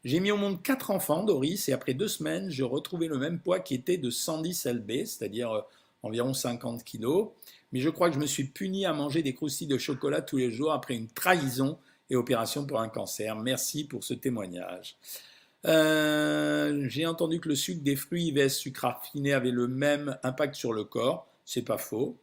J'ai 0.05 0.21
mis 0.21 0.31
au 0.31 0.37
monde 0.37 0.63
quatre 0.63 0.93
enfants, 0.93 1.25
Doris, 1.25 1.69
et 1.69 1.73
après 1.73 1.95
deux 1.95 2.09
semaines, 2.09 2.49
j'ai 2.51 2.63
retrouvé 2.63 3.09
le 3.09 3.19
même 3.19 3.41
poids 3.41 3.59
qui 3.59 3.75
était 3.75 3.99
de 3.99 4.11
110 4.11 4.67
lb, 4.67 5.05
c'est-à-dire 5.05 5.65
environ 6.03 6.33
50 6.33 6.85
kilos 6.85 7.31
mais 7.73 7.81
je 7.81 7.91
crois 7.91 8.09
que 8.09 8.15
je 8.15 8.21
me 8.21 8.27
suis 8.27 8.45
puni 8.45 8.87
à 8.87 8.93
manger 8.93 9.23
des 9.23 9.35
croustilles 9.35 9.67
de 9.67 9.79
chocolat 9.79 10.23
tous 10.23 10.37
les 10.37 10.51
jours 10.51 10.73
après 10.73 10.95
une 10.95 11.09
trahison 11.09 11.79
et 12.11 12.17
opération 12.17 12.67
pour 12.67 12.81
un 12.81 12.89
cancer. 12.89 13.37
Merci 13.37 13.85
pour 13.85 14.05
ce 14.05 14.15
témoignage. 14.15 14.97
Euh, 15.67 16.87
j'ai 16.89 17.07
entendu 17.07 17.41
que 17.41 17.49
le 17.49 17.55
sucre 17.55 17.83
des 17.83 17.97
fruits 17.97 18.31
vs 18.31 18.49
sucre 18.49 18.83
raffiné 18.83 19.33
avait 19.33 19.51
le 19.51 19.67
même 19.67 20.17
impact 20.23 20.55
sur 20.55 20.73
le 20.73 20.85
corps. 20.85 21.29
C'est 21.45 21.63
pas 21.63 21.79
faux. 21.79 22.17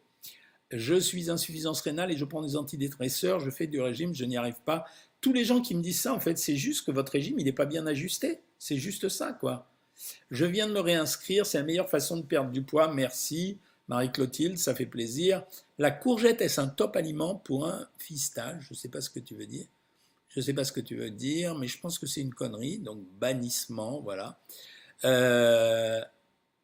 Je 0.72 0.96
suis 0.96 1.30
insuffisance 1.30 1.82
rénale 1.82 2.12
et 2.12 2.18
je 2.18 2.26
prends 2.26 2.42
des 2.42 2.56
antidépresseurs, 2.56 3.40
je 3.40 3.50
fais 3.52 3.68
du 3.68 3.80
régime, 3.80 4.16
je 4.16 4.26
n'y 4.26 4.38
arrive 4.38 4.60
pas. 4.66 4.86
Tous 5.22 5.32
les 5.32 5.46
gens 5.46 5.62
qui 5.62 5.76
me 5.76 5.82
disent 5.82 6.02
ça, 6.02 6.14
en 6.14 6.20
fait, 6.20 6.38
c'est 6.38 6.56
juste 6.56 6.86
que 6.86 6.92
votre 6.92 7.12
régime, 7.12 7.40
il 7.40 7.46
n'est 7.46 7.52
pas 7.52 7.66
bien 7.66 7.86
ajusté. 7.86 8.40
C'est 8.58 8.78
juste 8.78 9.10
ça, 9.10 9.34
quoi. 9.34 9.70
Je 10.32 10.46
viens 10.46 10.68
de 10.68 10.74
me 10.74 10.80
réinscrire, 10.80 11.46
c'est 11.46 11.60
la 11.60 11.64
meilleure 11.64 11.90
façon 11.90 12.18
de 12.18 12.24
perdre 12.24 12.52
du 12.52 12.64
poids, 12.64 12.94
merci. 12.94 13.60
Marie-Clotilde, 13.88 14.58
ça 14.58 14.74
fait 14.74 14.86
plaisir. 14.86 15.44
La 15.78 15.92
courgette, 15.92 16.42
est-ce 16.42 16.60
un 16.60 16.68
top 16.68 16.96
aliment 16.96 17.36
pour 17.36 17.68
un 17.68 17.88
fistage 17.98 18.66
Je 18.68 18.74
ne 18.74 18.78
sais 18.78 18.90
pas 18.90 19.02
ce 19.02 19.10
que 19.10 19.20
tu 19.20 19.36
veux 19.36 19.46
dire. 19.46 19.66
Je 20.30 20.40
ne 20.40 20.46
sais 20.46 20.54
pas 20.54 20.64
ce 20.64 20.72
que 20.72 20.82
tu 20.82 20.96
veux 20.96 21.12
dire, 21.12 21.56
mais 21.56 21.68
je 21.68 21.80
pense 21.80 21.98
que 21.98 22.08
c'est 22.08 22.22
une 22.22 22.34
connerie. 22.34 22.80
Donc, 22.80 23.00
bannissement, 23.20 24.02
voilà. 24.02 24.38
Euh, 25.06 26.02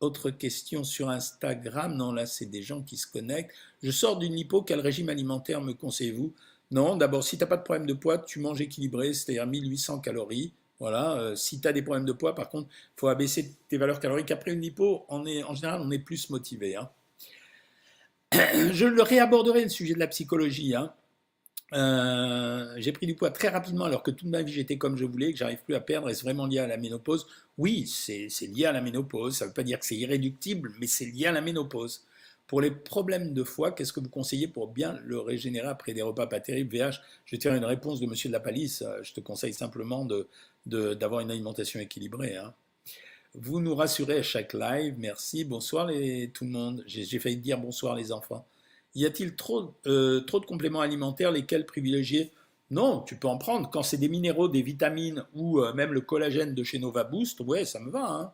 autre 0.02 0.32
question 0.32 0.84
sur 0.84 1.10
Instagram. 1.10 1.96
Non, 1.96 2.12
là, 2.12 2.26
c'est 2.26 2.48
des 2.48 2.64
gens 2.64 2.82
qui 2.82 2.98
se 2.98 3.08
connectent. 3.08 3.52
Je 3.84 3.92
sors 3.92 4.18
d'une 4.18 4.36
lipo. 4.36 4.62
Quel 4.64 4.80
régime 4.80 5.10
alimentaire 5.10 5.62
me 5.62 5.74
conseillez-vous? 5.74 6.34
Non, 6.72 6.96
d'abord, 6.96 7.24
si 7.24 7.38
tu 7.38 7.44
n'as 7.44 7.48
pas 7.48 7.58
de 7.58 7.64
problème 7.64 7.86
de 7.86 7.94
poids, 7.94 8.18
tu 8.18 8.40
manges 8.40 8.62
équilibré, 8.62 9.14
c'est-à-dire 9.14 9.46
1800 9.46 10.00
calories. 10.00 10.54
Voilà. 10.80 11.14
Euh, 11.18 11.36
si 11.36 11.62
tu 11.62 11.68
as 11.68 11.74
des 11.74 11.82
problèmes 11.84 12.06
de 12.06 12.14
poids, 12.14 12.34
par 12.34 12.50
contre, 12.50 12.68
il 12.70 13.00
faut 13.00 13.08
abaisser 13.08 13.54
tes 13.70 13.78
valeurs 13.78 14.00
caloriques. 14.00 14.32
Après 14.32 14.52
une 14.52 14.62
lipo, 14.62 15.06
on 15.08 15.26
est, 15.26 15.44
en 15.44 15.54
général, 15.54 15.82
on 15.82 15.92
est 15.92 16.00
plus 16.00 16.30
motivé. 16.30 16.76
Hein. 16.76 16.90
je 18.72 18.86
le 18.86 19.02
réaborderai 19.02 19.63
le 19.63 19.70
sujet 19.70 19.94
de 19.94 20.00
la 20.00 20.08
psychologie. 20.08 20.76
Hein. 20.76 20.94
Euh, 21.74 22.74
j'ai 22.78 22.91
pris 22.91 23.06
du 23.06 23.15
poids 23.15 23.32
très 23.32 23.48
rapidement 23.48 23.86
alors 23.86 24.04
que 24.04 24.12
toute 24.12 24.28
ma 24.28 24.41
vie 24.41 24.52
j'étais 24.52 24.78
comme 24.78 24.98
je 24.98 25.06
voulais, 25.06 25.32
que 25.32 25.38
j'arrive 25.38 25.60
plus 25.63 25.76
à 25.76 25.82
perdre. 25.82 26.10
Est-ce 26.10 26.24
vraiment 26.24 26.46
lié 26.46 26.60
à 26.60 26.67
la 26.67 26.78
ménopause? 26.78 27.28
Oui, 27.58 27.88
c'est 27.88 28.28
lié 28.48 28.65
à 28.65 28.72
la 28.72 28.82
ménopause. 28.82 29.38
Ça 29.38 29.46
ne 29.46 29.50
veut 29.50 29.54
pas 29.54 29.63
dire 29.63 29.80
que 29.80 29.86
c'est 29.86 29.96
irréductible, 29.96 30.72
mais 30.80 30.88
c'est 30.88 31.06
lié 31.06 31.28
à 31.28 31.32
la 31.32 31.41
ménopause. 31.41 32.06
Pour 32.48 32.60
les 32.60 32.72
problèmes 32.72 33.34
de 33.34 33.44
foie, 33.44 33.72
qu'est-ce 33.72 33.94
que 33.94 34.02
vous 34.02 34.10
conseillez 34.10 34.48
pour 34.48 34.67
bien 34.67 35.00
le 35.06 35.20
régénérer 35.20 35.67
après 35.67 35.94
des 35.94 36.02
repas 36.02 36.28
pas 36.28 36.41
terribles? 36.41 36.76
VH 36.76 37.00
Je 37.26 37.36
vais 37.36 37.38
te 37.38 37.44
faire 37.44 37.56
une 37.56 37.65
réponse 37.65 38.02
de 38.02 38.08
Monsieur 38.08 38.30
de 38.30 38.34
la 38.34 38.41
Palisse. 38.41 38.84
Je 39.04 39.13
te 39.13 39.22
conseille 39.22 39.54
simplement 39.54 40.06
d'avoir 40.65 41.22
une 41.22 41.32
alimentation 41.32 41.80
équilibrée. 41.80 42.36
Hein. 42.36 42.54
Vous 43.34 43.62
nous 43.62 43.76
rassurez 43.76 44.17
à 44.17 44.24
chaque 44.24 44.54
live. 44.54 44.96
Merci. 44.98 45.46
Bonsoir 45.46 45.88
les, 45.88 46.30
tout 46.32 46.44
le 46.44 46.52
monde. 46.52 46.84
J'ai 46.86 47.17
failli 47.17 47.38
dire 47.38 47.58
bonsoir 47.58 47.96
les 47.96 48.12
enfants. 48.12 48.46
Y 48.94 49.06
a-t-il 49.06 49.36
trop, 49.38 49.74
euh, 49.88 50.20
trop 50.22 50.41
de 50.41 50.46
compléments 50.46 50.82
alimentaires 50.82 51.32
lesquels 51.32 51.65
privilégier? 51.65 52.32
Non, 52.72 53.02
tu 53.02 53.15
peux 53.15 53.30
en 53.30 53.38
prendre. 53.38 53.70
Quand 53.70 53.84
c'est 53.84 53.98
des 53.98 54.10
minéraux, 54.10 54.50
des 54.50 54.62
vitamines 54.62 55.24
ou 55.34 55.62
euh, 55.62 55.74
même 55.74 55.94
le 55.94 56.02
collagène 56.02 56.54
de 56.54 56.63
chez 56.63 56.78
Nova 56.78 57.06
Boost, 57.06 57.39
ouais, 57.39 57.63
ça 57.63 57.80
me 57.80 57.89
va. 57.89 58.06
Hein. 58.06 58.34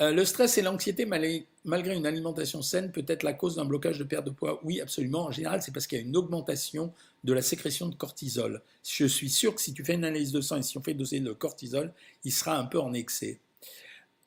Euh, 0.00 0.10
le 0.10 0.24
stress 0.24 0.56
et 0.56 0.62
l'anxiété, 0.62 1.04
malgré 1.04 1.94
une 1.94 2.06
alimentation 2.06 2.62
saine, 2.62 2.92
peut 2.92 3.04
être 3.08 3.22
la 3.22 3.34
cause 3.34 3.56
d'un 3.56 3.66
blocage 3.66 3.98
de 3.98 4.04
perte 4.04 4.24
de 4.24 4.30
poids 4.30 4.58
Oui, 4.64 4.80
absolument. 4.80 5.26
En 5.26 5.30
général, 5.30 5.60
c'est 5.60 5.70
parce 5.70 5.86
qu'il 5.86 5.98
y 5.98 6.00
a 6.00 6.04
une 6.04 6.16
augmentation 6.16 6.94
de 7.24 7.32
la 7.34 7.42
sécrétion 7.42 7.88
de 7.90 7.94
cortisol. 7.94 8.62
Je 8.82 9.04
suis 9.04 9.28
sûr 9.28 9.54
que 9.54 9.60
si 9.60 9.74
tu 9.74 9.84
fais 9.84 9.94
une 9.94 10.04
analyse 10.04 10.32
de 10.32 10.40
sang 10.40 10.56
et 10.56 10.62
si 10.62 10.78
on 10.78 10.82
fait 10.82 10.94
doser 10.94 11.20
le 11.20 11.34
cortisol, 11.34 11.92
il 12.24 12.32
sera 12.32 12.58
un 12.58 12.64
peu 12.64 12.80
en 12.80 12.94
excès. 12.94 13.38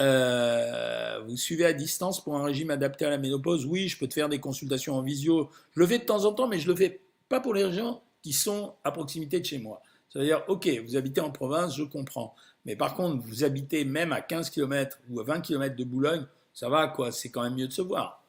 Euh, 0.02 1.22
vous 1.26 1.38
suivez 1.38 1.66
à 1.66 1.74
distance 1.74 2.24
pour 2.24 2.36
un 2.36 2.44
régime 2.44 2.70
adapté 2.70 3.06
à 3.06 3.10
la 3.10 3.18
ménopause? 3.18 3.66
Oui, 3.66 3.88
je 3.88 3.98
peux 3.98 4.08
te 4.08 4.14
faire 4.14 4.30
des 4.30 4.40
consultations 4.40 4.96
en 4.96 5.02
visio. 5.02 5.50
Je 5.76 5.80
le 5.80 5.88
fais 5.88 6.00
de 6.00 6.04
temps 6.04 6.26
en 6.26 6.34
temps, 6.34 6.48
mais 6.48 6.60
je 6.60 6.68
le 6.68 6.76
fais 6.76 7.02
pas 7.30 7.40
pour 7.40 7.54
les 7.54 7.72
gens 7.72 8.04
qui 8.22 8.34
sont 8.34 8.74
à 8.84 8.92
proximité 8.92 9.40
de 9.40 9.46
chez 9.46 9.60
moi. 9.60 9.82
C'est-à-dire, 10.10 10.44
ok, 10.48 10.68
vous 10.86 10.96
habitez 10.96 11.22
en 11.22 11.32
province, 11.32 11.76
je 11.76 11.84
comprends. 11.84 12.36
Mais 12.66 12.76
par 12.76 12.96
contre, 12.96 13.22
vous 13.24 13.44
habitez 13.44 13.86
même 13.86 14.12
à 14.12 14.22
15 14.22 14.50
km 14.50 15.00
ou 15.10 15.20
à 15.20 15.24
20 15.24 15.42
km 15.42 15.76
de 15.76 15.84
Boulogne, 15.84 16.26
ça 16.54 16.70
va 16.70 16.88
quoi, 16.88 17.12
c'est 17.12 17.30
quand 17.30 17.44
même 17.44 17.56
mieux 17.56 17.68
de 17.68 17.74
se 17.74 17.82
voir. 17.82 18.24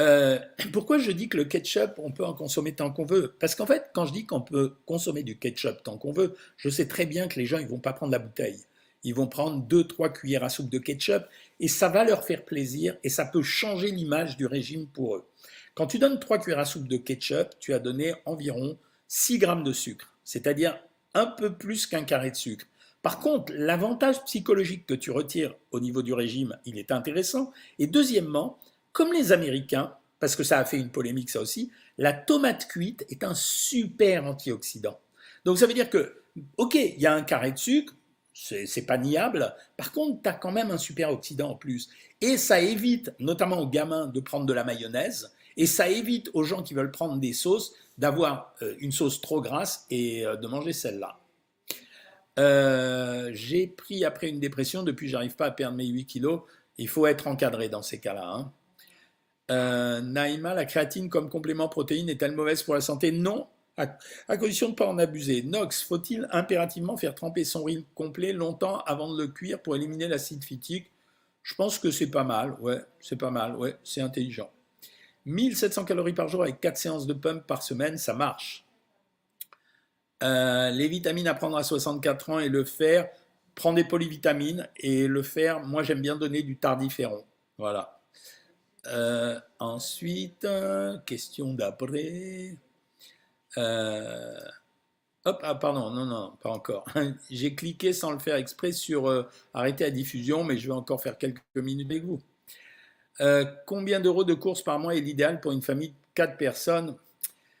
Euh, 0.00 0.38
pourquoi 0.72 0.98
je 0.98 1.10
dis 1.10 1.28
que 1.28 1.36
le 1.36 1.44
ketchup, 1.44 1.98
on 1.98 2.12
peut 2.12 2.24
en 2.24 2.34
consommer 2.34 2.74
tant 2.74 2.90
qu'on 2.90 3.04
veut? 3.04 3.34
Parce 3.40 3.54
qu'en 3.54 3.66
fait, 3.66 3.90
quand 3.92 4.06
je 4.06 4.12
dis 4.12 4.26
qu'on 4.26 4.40
peut 4.40 4.76
consommer 4.86 5.22
du 5.22 5.38
ketchup 5.38 5.82
tant 5.82 5.98
qu'on 5.98 6.12
veut, 6.12 6.36
je 6.56 6.68
sais 6.68 6.86
très 6.86 7.06
bien 7.06 7.28
que 7.28 7.38
les 7.38 7.46
gens, 7.46 7.58
ils 7.58 7.68
vont 7.68 7.80
pas 7.80 7.92
prendre 7.92 8.12
la 8.12 8.18
bouteille 8.18 8.60
ils 9.04 9.14
vont 9.14 9.26
prendre 9.26 9.66
2-3 9.66 10.12
cuillères 10.12 10.44
à 10.44 10.48
soupe 10.48 10.70
de 10.70 10.78
ketchup 10.78 11.24
et 11.60 11.68
ça 11.68 11.88
va 11.88 12.04
leur 12.04 12.24
faire 12.24 12.44
plaisir 12.44 12.96
et 13.04 13.08
ça 13.08 13.24
peut 13.24 13.42
changer 13.42 13.90
l'image 13.90 14.36
du 14.36 14.46
régime 14.46 14.86
pour 14.86 15.16
eux. 15.16 15.24
Quand 15.74 15.86
tu 15.86 15.98
donnes 15.98 16.18
3 16.18 16.38
cuillères 16.38 16.58
à 16.58 16.64
soupe 16.64 16.88
de 16.88 16.96
ketchup, 16.96 17.50
tu 17.60 17.72
as 17.74 17.78
donné 17.78 18.14
environ 18.24 18.78
6 19.06 19.38
grammes 19.38 19.64
de 19.64 19.72
sucre, 19.72 20.14
c'est-à-dire 20.24 20.78
un 21.14 21.26
peu 21.26 21.54
plus 21.54 21.86
qu'un 21.86 22.04
carré 22.04 22.30
de 22.30 22.36
sucre. 22.36 22.66
Par 23.02 23.20
contre, 23.20 23.52
l'avantage 23.54 24.24
psychologique 24.24 24.86
que 24.86 24.94
tu 24.94 25.10
retires 25.10 25.54
au 25.70 25.80
niveau 25.80 26.02
du 26.02 26.12
régime, 26.12 26.58
il 26.64 26.78
est 26.78 26.90
intéressant. 26.90 27.52
Et 27.78 27.86
deuxièmement, 27.86 28.58
comme 28.92 29.12
les 29.12 29.32
Américains, 29.32 29.94
parce 30.18 30.34
que 30.34 30.42
ça 30.42 30.58
a 30.58 30.64
fait 30.64 30.78
une 30.78 30.90
polémique 30.90 31.30
ça 31.30 31.40
aussi, 31.40 31.70
la 31.96 32.12
tomate 32.12 32.66
cuite 32.66 33.06
est 33.08 33.22
un 33.22 33.34
super 33.34 34.24
antioxydant. 34.24 34.98
Donc 35.44 35.58
ça 35.58 35.66
veut 35.66 35.74
dire 35.74 35.90
que, 35.90 36.22
ok, 36.56 36.74
il 36.74 37.00
y 37.00 37.06
a 37.06 37.14
un 37.14 37.22
carré 37.22 37.52
de 37.52 37.58
sucre, 37.58 37.94
c'est 38.40 38.86
pas 38.86 38.98
niable. 38.98 39.54
Par 39.76 39.92
contre, 39.92 40.22
tu 40.22 40.28
as 40.28 40.32
quand 40.32 40.52
même 40.52 40.70
un 40.70 40.78
super 40.78 41.10
oxydant 41.10 41.50
en 41.50 41.54
plus. 41.56 41.88
Et 42.20 42.36
ça 42.36 42.60
évite, 42.60 43.12
notamment 43.18 43.58
aux 43.58 43.68
gamins, 43.68 44.06
de 44.06 44.20
prendre 44.20 44.46
de 44.46 44.52
la 44.52 44.64
mayonnaise. 44.64 45.32
Et 45.56 45.66
ça 45.66 45.88
évite 45.88 46.30
aux 46.34 46.44
gens 46.44 46.62
qui 46.62 46.74
veulent 46.74 46.92
prendre 46.92 47.18
des 47.18 47.32
sauces 47.32 47.74
d'avoir 47.98 48.54
euh, 48.62 48.76
une 48.78 48.92
sauce 48.92 49.20
trop 49.20 49.40
grasse 49.40 49.86
et 49.90 50.24
euh, 50.24 50.36
de 50.36 50.46
manger 50.46 50.72
celle-là. 50.72 51.18
Euh, 52.38 53.30
j'ai 53.32 53.66
pris 53.66 54.04
après 54.04 54.28
une 54.28 54.38
dépression, 54.38 54.84
depuis 54.84 55.08
j'arrive 55.08 55.34
pas 55.34 55.46
à 55.46 55.50
perdre 55.50 55.76
mes 55.76 55.86
8 55.86 56.06
kilos. 56.06 56.42
Il 56.78 56.88
faut 56.88 57.08
être 57.08 57.26
encadré 57.26 57.68
dans 57.68 57.82
ces 57.82 57.98
cas-là. 57.98 58.50
Hein. 59.50 60.00
Naïma, 60.02 60.54
la 60.54 60.64
créatine 60.64 61.08
comme 61.08 61.28
complément 61.28 61.68
protéine 61.68 62.08
est-elle 62.08 62.36
mauvaise 62.36 62.62
pour 62.62 62.74
la 62.74 62.80
santé? 62.80 63.10
Non, 63.10 63.48
à, 63.78 64.36
condition 64.36 64.66
de 64.66 64.72
ne 64.72 64.76
pas 64.76 64.86
en 64.86 64.98
abuser. 64.98 65.42
Nox, 65.42 65.82
faut-il 65.82 66.28
impérativement 66.32 66.96
faire 66.96 67.14
tremper 67.14 67.44
son 67.44 67.64
riz 67.64 67.86
complet 67.94 68.32
longtemps 68.32 68.80
avant 68.80 69.12
de 69.12 69.22
le 69.22 69.28
cuire 69.28 69.62
pour 69.62 69.76
éliminer 69.76 70.08
l'acide 70.08 70.44
phytique? 70.44 70.90
Je 71.42 71.54
pense 71.54 71.78
que 71.78 71.90
c'est 71.90 72.10
pas 72.10 72.24
mal, 72.24 72.56
ouais, 72.60 72.80
c'est 73.00 73.16
pas 73.16 73.30
mal, 73.30 73.56
ouais, 73.56 73.76
c'est 73.84 74.00
intelligent. 74.00 74.50
1700 75.26 75.84
calories 75.84 76.12
par 76.12 76.28
jour 76.28 76.42
avec 76.42 76.60
4 76.60 76.76
séances 76.76 77.06
de 77.06 77.14
pump 77.14 77.46
par 77.46 77.62
semaine, 77.62 77.96
ça 77.98 78.14
marche. 78.14 78.66
Euh, 80.22 80.70
les 80.70 80.88
vitamines 80.88 81.28
à 81.28 81.34
prendre 81.34 81.56
à 81.56 81.62
64 81.62 82.30
ans 82.30 82.38
et 82.40 82.48
le 82.48 82.64
fer, 82.64 83.08
prends 83.54 83.72
des 83.72 83.84
polyvitamines 83.84 84.68
et 84.76 85.06
le 85.06 85.22
fer, 85.22 85.64
moi 85.64 85.82
j'aime 85.82 86.00
bien 86.00 86.16
donner 86.16 86.42
du 86.42 86.56
tardiféron. 86.56 87.24
Voilà. 87.56 88.00
Euh, 88.86 89.38
ensuite, 89.58 90.46
question 91.06 91.54
d'après. 91.54 92.56
Euh, 93.58 94.38
hop, 95.24 95.40
ah, 95.42 95.54
pardon, 95.56 95.90
non, 95.90 96.06
non, 96.06 96.32
pas 96.40 96.50
encore. 96.50 96.86
J'ai 97.30 97.54
cliqué 97.54 97.92
sans 97.92 98.12
le 98.12 98.18
faire 98.18 98.36
exprès 98.36 98.72
sur 98.72 99.08
euh, 99.08 99.28
arrêter 99.52 99.84
la 99.84 99.90
diffusion, 99.90 100.44
mais 100.44 100.56
je 100.56 100.68
vais 100.68 100.74
encore 100.74 101.02
faire 101.02 101.18
quelques 101.18 101.42
minutes 101.56 101.90
avec 101.90 102.04
vous. 102.04 102.20
Euh, 103.20 103.44
combien 103.66 104.00
d'euros 104.00 104.24
de 104.24 104.34
courses 104.34 104.62
par 104.62 104.78
mois 104.78 104.94
est 104.94 105.00
l'idéal 105.00 105.40
pour 105.40 105.52
une 105.52 105.62
famille 105.62 105.90
de 105.90 105.94
4 106.14 106.36
personnes? 106.36 106.96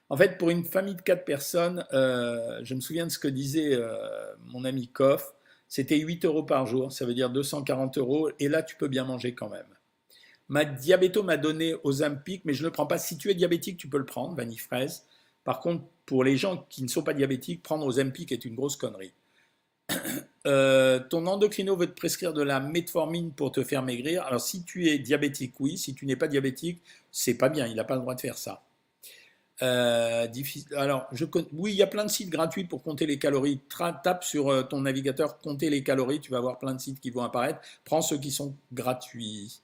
En 0.08 0.16
fait, 0.16 0.38
pour 0.38 0.50
une 0.50 0.64
famille 0.64 0.94
de 0.94 1.02
4 1.02 1.24
personnes, 1.24 1.84
je 1.92 2.74
me 2.74 2.80
souviens 2.80 3.06
de 3.06 3.10
ce 3.10 3.18
que 3.18 3.28
disait 3.28 3.78
mon 4.46 4.64
ami 4.64 4.88
Koff, 4.88 5.34
c'était 5.68 5.98
8 5.98 6.24
euros 6.24 6.44
par 6.44 6.64
jour, 6.66 6.90
ça 6.90 7.04
veut 7.04 7.12
dire 7.12 7.28
240 7.28 7.98
euros, 7.98 8.30
et 8.38 8.48
là, 8.48 8.62
tu 8.62 8.76
peux 8.76 8.88
bien 8.88 9.04
manger 9.04 9.34
quand 9.34 9.50
même. 9.50 9.66
Ma 10.48 10.64
diabéto 10.64 11.22
m'a 11.22 11.36
donné 11.36 11.74
aux 11.74 11.80
Ozempic, 11.84 12.46
mais 12.46 12.54
je 12.54 12.62
ne 12.62 12.68
le 12.68 12.72
prends 12.72 12.86
pas. 12.86 12.96
Si 12.96 13.18
tu 13.18 13.30
es 13.30 13.34
diabétique, 13.34 13.76
tu 13.76 13.88
peux 13.88 13.98
le 13.98 14.06
prendre, 14.06 14.34
vanille 14.34 14.56
fraise. 14.56 15.04
Par 15.48 15.60
contre, 15.60 15.82
pour 16.04 16.24
les 16.24 16.36
gens 16.36 16.66
qui 16.68 16.82
ne 16.82 16.88
sont 16.88 17.02
pas 17.02 17.14
diabétiques, 17.14 17.62
prendre 17.62 17.86
Ozempic 17.86 18.32
est 18.32 18.44
une 18.44 18.54
grosse 18.54 18.76
connerie. 18.76 19.14
Euh, 20.46 21.00
ton 21.10 21.26
endocrino 21.26 21.76
veut 21.76 21.88
te 21.88 21.98
prescrire 21.98 22.32
de 22.32 22.42
la 22.42 22.58
metformine 22.58 23.32
pour 23.32 23.52
te 23.52 23.62
faire 23.64 23.82
maigrir. 23.82 24.22
Alors, 24.22 24.40
si 24.40 24.62
tu 24.62 24.88
es 24.88 24.98
diabétique, 24.98 25.52
oui. 25.58 25.76
Si 25.76 25.94
tu 25.94 26.06
n'es 26.06 26.16
pas 26.16 26.28
diabétique, 26.28 26.80
c'est 27.10 27.34
pas 27.34 27.50
bien. 27.50 27.66
Il 27.66 27.74
n'a 27.74 27.84
pas 27.84 27.96
le 27.96 28.00
droit 28.00 28.14
de 28.14 28.20
faire 28.20 28.38
ça. 28.38 28.62
Euh, 29.60 30.26
alors, 30.74 31.06
oui, 31.52 31.72
il 31.72 31.76
y 31.76 31.82
a 31.82 31.86
plein 31.86 32.04
de 32.04 32.10
sites 32.10 32.30
gratuits 32.30 32.64
pour 32.64 32.82
compter 32.82 33.04
les 33.04 33.18
calories. 33.18 33.60
tape 34.02 34.24
sur 34.24 34.48
euh, 34.48 34.62
ton 34.62 34.82
navigateur, 34.82 35.38
compter 35.38 35.68
les 35.68 35.82
calories, 35.82 36.20
tu 36.20 36.30
vas 36.30 36.38
avoir 36.38 36.58
plein 36.58 36.74
de 36.74 36.80
sites 36.80 37.00
qui 37.00 37.10
vont 37.10 37.24
apparaître. 37.24 37.60
Prends 37.84 38.00
ceux 38.00 38.18
qui 38.18 38.30
sont 38.30 38.54
gratuits. 38.72 39.60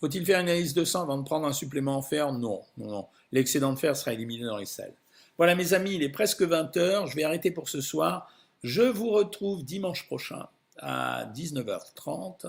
Faut-il 0.00 0.24
faire 0.24 0.40
une 0.40 0.48
analyse 0.48 0.72
de 0.72 0.84
sang 0.84 1.02
avant 1.02 1.18
de 1.18 1.24
prendre 1.24 1.46
un 1.46 1.52
supplément 1.52 1.96
en 1.96 2.02
fer? 2.02 2.32
Non, 2.32 2.62
non, 2.78 2.90
non. 2.90 3.06
L'excédent 3.32 3.72
de 3.72 3.78
fer 3.78 3.96
sera 3.96 4.14
éliminé 4.14 4.44
dans 4.44 4.56
les 4.56 4.66
selles. 4.66 4.94
Voilà 5.38 5.54
mes 5.54 5.72
amis, 5.72 5.94
il 5.94 6.02
est 6.02 6.10
presque 6.10 6.42
20h. 6.42 7.08
Je 7.08 7.16
vais 7.16 7.24
arrêter 7.24 7.50
pour 7.50 7.68
ce 7.68 7.80
soir. 7.80 8.30
Je 8.62 8.82
vous 8.82 9.10
retrouve 9.10 9.64
dimanche 9.64 10.06
prochain 10.06 10.46
à 10.78 11.26
19h30. 11.34 12.46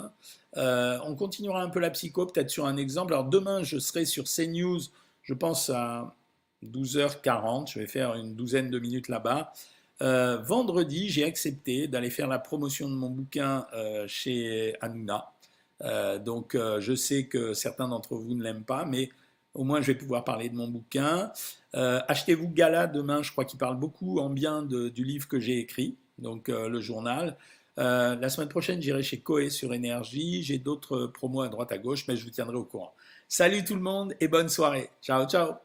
Euh, 0.58 1.00
on 1.06 1.15
continuera 1.15 1.62
un 1.62 1.69
peu 1.69 1.80
la 1.80 1.89
psycho, 1.89 2.26
peut-être 2.26 2.50
sur 2.50 2.65
un 2.65 2.78
exemple. 2.78 3.13
Alors 3.13 3.26
demain, 3.26 3.63
je 3.63 3.80
serai 3.80 4.06
sur 4.06 4.26
CNews, 4.26 4.80
je 5.22 5.34
pense 5.34 5.69
à 5.69 6.15
12h40. 6.63 7.72
Je 7.72 7.80
vais 7.80 7.88
faire 7.88 8.15
une 8.15 8.36
douzaine 8.36 8.69
de 8.69 8.80
minutes 8.80 9.08
là-bas. 9.08 9.54
Euh, 10.02 10.38
vendredi, 10.38 11.10
j'ai 11.10 11.24
accepté 11.24 11.88
d'aller 11.88 12.10
faire 12.10 12.28
la 12.28 12.39
promotion 12.39 12.89
de 12.89 12.96
mon 12.96 13.10
bouquin 13.10 13.67
euh, 13.74 14.06
chez 14.08 14.76
Hanouna. 14.82 15.32
donc, 16.19 16.56
je 16.56 16.96
sais 16.96 17.26
que 17.28 17.54
certains 17.54 17.88
d'entre 17.88 18.15
vous 18.15 18.36
ne 18.36 18.43
l'aiment 18.43 18.63
pas, 18.63 18.86
mais 18.86 19.10
au 19.54 19.63
moins, 19.63 19.82
je 19.82 19.88
vais 19.88 19.96
pouvoir 19.96 20.24
parler 20.24 20.50
de 20.50 20.56
mon 20.56 20.68
bouquin. 20.68 21.32
Achetez-vous 21.74 22.50
Gala 22.50 22.88
demain, 22.88 23.22
je 23.24 23.32
crois 23.32 23.46
qu'il 23.46 23.60
parle 23.60 23.78
beaucoup 23.78 24.20
en 24.20 24.30
bien 24.30 24.63
du 24.63 25.04
livre 25.04 25.28
que 25.28 25.39
j'ai 25.39 25.60
écrit, 25.60 25.96
donc 26.18 26.48
le 26.48 26.82
journal. 26.82 27.38
Euh, 27.80 28.16
la 28.16 28.30
semaine 28.30 28.50
prochaine, 28.50 28.82
j'irai 28.82 29.04
chez 29.04 29.20
Coé 29.20 29.50
sur 29.50 29.74
Énergie. 29.74 30.44
J'ai 30.44 30.58
d'autres 30.58 31.08
promos 31.08 31.42
à 31.42 31.50
droite 31.50 31.72
à 31.72 31.78
gauche, 31.78 32.06
mais 32.08 32.16
je 32.16 32.24
vous 32.24 32.32
tiendrai 32.32 32.56
au 32.56 32.66
courant. 32.66 32.94
Salut 33.28 33.63
tout 33.63 33.76
le 33.76 33.82
monde 33.82 34.13
et 34.20 34.28
bonne 34.28 34.50
soirée. 34.50 34.89
Ciao, 35.02 35.26
ciao. 35.28 35.63